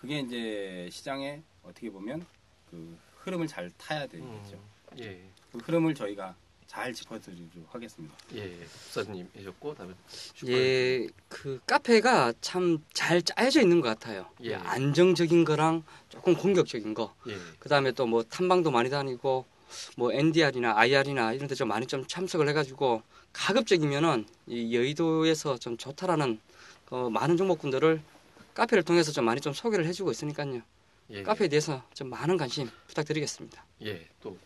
그게 0.00 0.20
이제 0.20 0.88
시장에 0.92 1.42
어떻게 1.62 1.90
보면 1.90 2.24
그 2.70 2.98
흐름을 3.20 3.46
잘 3.46 3.70
타야 3.78 4.06
되겠죠. 4.06 4.52
음, 4.92 4.98
예. 4.98 5.22
그 5.50 5.58
흐름을 5.58 5.94
저희가 5.94 6.36
잘 6.74 6.92
짚어드리도록 6.92 7.72
하겠습니다. 7.72 8.12
예. 8.34 8.50
불사님 8.92 9.28
해줬고 9.36 9.70
그다음에 9.70 9.94
슈퍼. 10.08 10.50
예, 10.52 11.06
그 11.28 11.60
카페가 11.66 12.32
참 12.40 12.82
잘 12.92 13.22
짜여져 13.22 13.60
있는 13.60 13.80
것 13.80 13.88
같아요. 13.88 14.26
예. 14.42 14.56
안정적인 14.56 15.44
거랑 15.44 15.84
조금 16.08 16.34
공격적인 16.34 16.94
거. 16.94 17.14
예. 17.28 17.36
그 17.60 17.68
다음에 17.68 17.92
또 17.92 18.06
뭐 18.06 18.24
탐방도 18.24 18.70
많이 18.72 18.90
다니고 18.90 19.44
뭐 19.96 20.12
NDR이나 20.12 20.76
IR이나 20.76 21.32
이런 21.32 21.46
데 21.48 21.54
좀 21.54 21.68
많이 21.68 21.86
좀 21.86 22.04
참석을 22.08 22.48
해가지고 22.48 23.02
가급적이면은 23.32 24.26
이 24.48 24.74
여의도에서 24.74 25.58
좀 25.58 25.76
좋다라는 25.76 26.40
그 26.86 27.08
많은 27.08 27.36
종목군들을 27.36 28.00
카페를 28.54 28.82
통해서 28.82 29.12
좀 29.12 29.24
많이 29.26 29.40
좀 29.40 29.52
소개를 29.52 29.86
해주고 29.86 30.10
있으니까요. 30.10 30.60
예. 31.10 31.22
카페에 31.22 31.46
대해서 31.46 31.84
좀 31.94 32.10
많은 32.10 32.36
관심 32.36 32.68
부탁드리겠습니다. 32.88 33.64
예. 33.82 34.08
또 34.20 34.36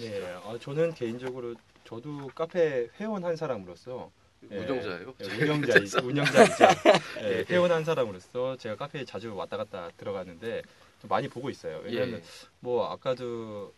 예, 0.00 0.36
아, 0.44 0.58
저는 0.60 0.94
개인적으로 0.94 1.54
저도 1.84 2.28
카페 2.34 2.88
회원 2.98 3.24
한 3.24 3.36
사람으로서 3.36 4.10
예, 4.50 4.58
운영자예요. 4.58 5.14
예, 5.20 5.42
운영자 5.42 6.00
운영자이자 6.02 6.68
예, 7.22 7.38
예. 7.38 7.44
회원 7.48 7.72
한 7.72 7.84
사람으로서 7.84 8.56
제가 8.56 8.76
카페에 8.76 9.04
자주 9.04 9.34
왔다 9.34 9.56
갔다 9.56 9.90
들어가는데 9.96 10.62
좀 11.00 11.08
많이 11.08 11.28
보고 11.28 11.50
있어요. 11.50 11.80
왜냐하면 11.84 12.16
예. 12.20 12.22
뭐 12.60 12.90
아까도 12.90 13.72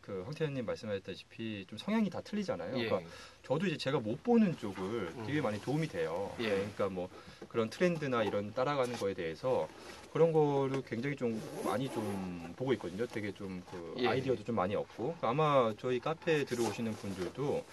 그 0.00 0.22
황태현님 0.24 0.64
말씀하셨다시피 0.64 1.66
좀 1.68 1.78
성향이 1.78 2.08
다 2.08 2.20
틀리잖아요. 2.22 2.78
예. 2.78 2.86
그러니까 2.86 3.10
저도 3.44 3.66
이제 3.66 3.76
제가 3.76 4.00
못 4.00 4.22
보는 4.22 4.56
쪽을 4.56 4.82
음. 4.84 5.24
되게 5.26 5.40
많이 5.40 5.60
도움이 5.60 5.86
돼요. 5.88 6.34
예. 6.40 6.48
그러니까 6.48 6.88
뭐 6.88 7.10
그런 7.48 7.68
트렌드나 7.68 8.22
이런 8.24 8.52
따라가는 8.54 8.96
거에 8.96 9.14
대해서 9.14 9.68
그런 10.10 10.32
거를 10.32 10.82
굉장히 10.82 11.16
좀 11.16 11.40
많이 11.64 11.90
좀 11.90 12.52
보고 12.56 12.72
있거든요. 12.74 13.06
되게 13.06 13.32
좀 13.32 13.62
그 13.70 13.94
예. 13.98 14.08
아이디어도 14.08 14.44
좀 14.44 14.54
많이 14.56 14.74
얻고 14.74 15.16
아마 15.20 15.74
저희 15.78 16.00
카페에 16.00 16.44
들어오시는 16.44 16.96
분들도 16.96 17.64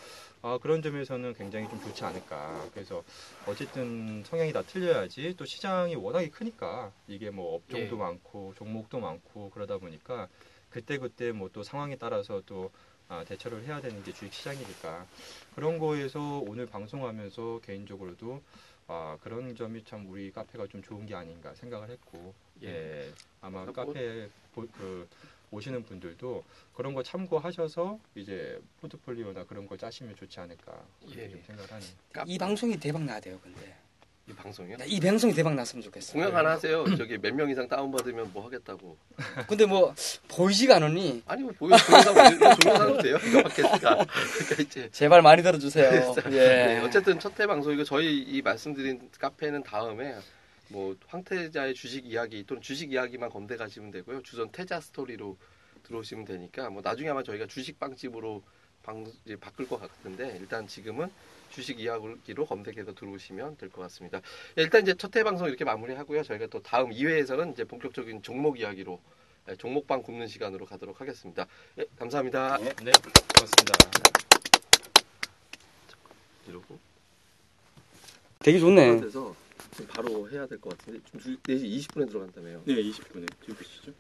아, 0.41 0.58
그런 0.62 0.82
점에서는 0.82 1.34
굉장히 1.34 1.67
좀 1.69 1.80
좋지 1.80 2.04
않을까. 2.04 2.69
그래서 2.74 3.04
어쨌든 3.45 4.24
성향이 4.26 4.52
다 4.54 4.62
틀려야지 4.63 5.36
또 5.38 5.45
시장이 5.45 5.95
워낙에 5.95 6.30
크니까 6.30 6.93
이게 7.08 7.30
뭐 7.32 7.56
업종도 7.56 7.95
예. 7.95 8.00
많고 8.00 8.54
종목도 8.56 9.00
많고 9.00 9.50
그러다 9.52 9.78
보니까 9.78 10.28
그때그때 10.69 11.32
뭐 11.32 11.50
또 11.54 11.63
상황에 11.63 11.95
따라서 11.95 12.41
또 12.45 12.71
아, 13.08 13.24
대처를 13.24 13.63
해야 13.65 13.80
되는 13.82 14.04
게 14.04 14.12
주식 14.12 14.34
시장이니까 14.34 15.06
그런 15.56 15.78
거에서 15.80 16.39
오늘 16.48 16.65
방송하면서 16.65 17.62
개인적으로도 17.63 18.41
아, 18.88 19.17
그런 19.21 19.56
점이 19.56 19.84
참 19.84 20.08
우리 20.10 20.32
카페가 20.32 20.67
좀 20.67 20.82
좋은 20.82 21.06
게 21.06 21.15
아닌가 21.15 21.54
생각을 21.56 21.89
했고 21.89 22.34
예, 22.62 23.12
아마 23.41 23.63
뭐- 23.65 23.74
카페 23.74 24.30
보- 24.54 24.67
그 24.67 25.08
오시는 25.52 25.84
분들도 25.84 26.43
그런 26.74 26.93
거 26.93 27.02
참고하셔서 27.02 28.00
이제 28.15 28.62
포트폴리오나 28.82 29.45
그런 29.45 29.67
거 29.67 29.76
짜시면 29.78 30.15
좋지 30.15 30.39
않을까 30.39 30.86
그렇게 31.02 31.24
예. 31.24 31.30
좀 31.30 31.41
생각을 31.43 31.71
하네요. 31.71 31.91
이 32.28 32.38
방송이 32.38 32.78
대박 32.80 33.04
나야 33.04 33.19
돼요, 33.19 33.39
근데. 33.41 33.76
이 34.27 34.33
방송이요? 34.33 34.77
이 34.88 34.99
방송이 34.99 35.33
대박 35.35 35.53
났으면 35.53 35.83
좋겠어. 35.83 36.13
공약 36.13 36.33
하나 36.33 36.51
하세요. 36.51 36.83
저기 36.97 37.17
몇 37.19 37.31
명 37.35 37.47
이상 37.49 37.67
다운 37.67 37.91
받으면 37.91 38.31
뭐 38.33 38.43
하겠다고. 38.45 38.97
근데 39.47 39.65
뭐 39.67 39.93
보이지가 40.29 40.77
않으니 40.77 41.21
아니 41.27 41.43
뭐 41.43 41.51
보여 41.53 41.75
동영상 41.77 42.13
보여 42.39 42.55
동영상도 42.55 42.97
돼요. 43.03 43.17
이거 43.23 43.43
팟캐스트가. 43.43 43.77
그러니까 44.05 44.55
이제 44.63 44.89
제발 44.91 45.21
많이 45.21 45.43
들어주세요. 45.43 46.13
네, 46.29 46.77
예. 46.77 46.79
어쨌든 46.83 47.19
첫 47.19 47.39
회 47.39 47.45
방송이고 47.45 47.83
저희 47.83 48.17
이 48.17 48.41
말씀드린 48.41 49.09
카페는 49.19 49.61
다음에 49.63 50.15
뭐 50.69 50.95
황태자의 51.07 51.75
주식 51.75 52.05
이야기 52.07 52.43
또는 52.47 52.61
주식 52.63 52.91
이야기만 52.91 53.29
검색하시면 53.29 53.91
되고요. 53.91 54.23
주전 54.23 54.49
태자 54.51 54.79
스토리로 54.81 55.38
들어오시면 55.83 56.25
되니까 56.25 56.69
뭐 56.71 56.81
나중에 56.83 57.09
아마 57.09 57.21
저희가 57.21 57.45
주식 57.45 57.77
빵집으로 57.79 58.41
방 58.81 59.05
이제 59.25 59.35
바꿀 59.35 59.67
것 59.67 59.79
같은데 59.79 60.38
일단 60.39 60.65
지금은 60.67 61.11
주식 61.55 61.79
이야기로 61.79 62.45
검색해서 62.45 62.93
들어오시면 62.93 63.55
될 63.57 63.69
것 63.69 63.81
같습니다. 63.83 64.19
예, 64.57 64.61
일단 64.63 64.81
이제 64.81 64.93
첫 64.93 65.15
회 65.15 65.23
방송 65.23 65.47
이렇게 65.47 65.63
마무리하고요. 65.63 66.23
저희가 66.23 66.47
또 66.47 66.61
다음 66.61 66.89
2회에서는 66.89 67.53
이제 67.53 67.63
본격적인 67.63 68.21
종목 68.21 68.59
이야기로 68.59 68.99
예, 69.49 69.55
종목방 69.55 70.03
굽는 70.03 70.27
시간으로 70.27 70.65
가도록 70.65 70.99
하겠습니다. 70.99 71.47
예, 71.79 71.85
감사합니다. 71.97 72.57
예. 72.59 72.65
네, 72.83 72.91
고맙습니다. 73.35 73.73
이러고 76.47 76.77
되게 78.39 78.59
좋네. 78.59 78.99
그래서 78.99 79.33
지금 79.71 79.87
바로 79.87 80.29
해야 80.29 80.45
될 80.45 80.59
것 80.59 80.77
같은데 80.77 80.99
좀 81.09 81.21
4시 81.21 81.79
20분에 81.79 82.07
들어간다며요. 82.09 82.63
네, 82.65 82.75
20분에 82.75 83.25
들으시죠. 83.45 83.93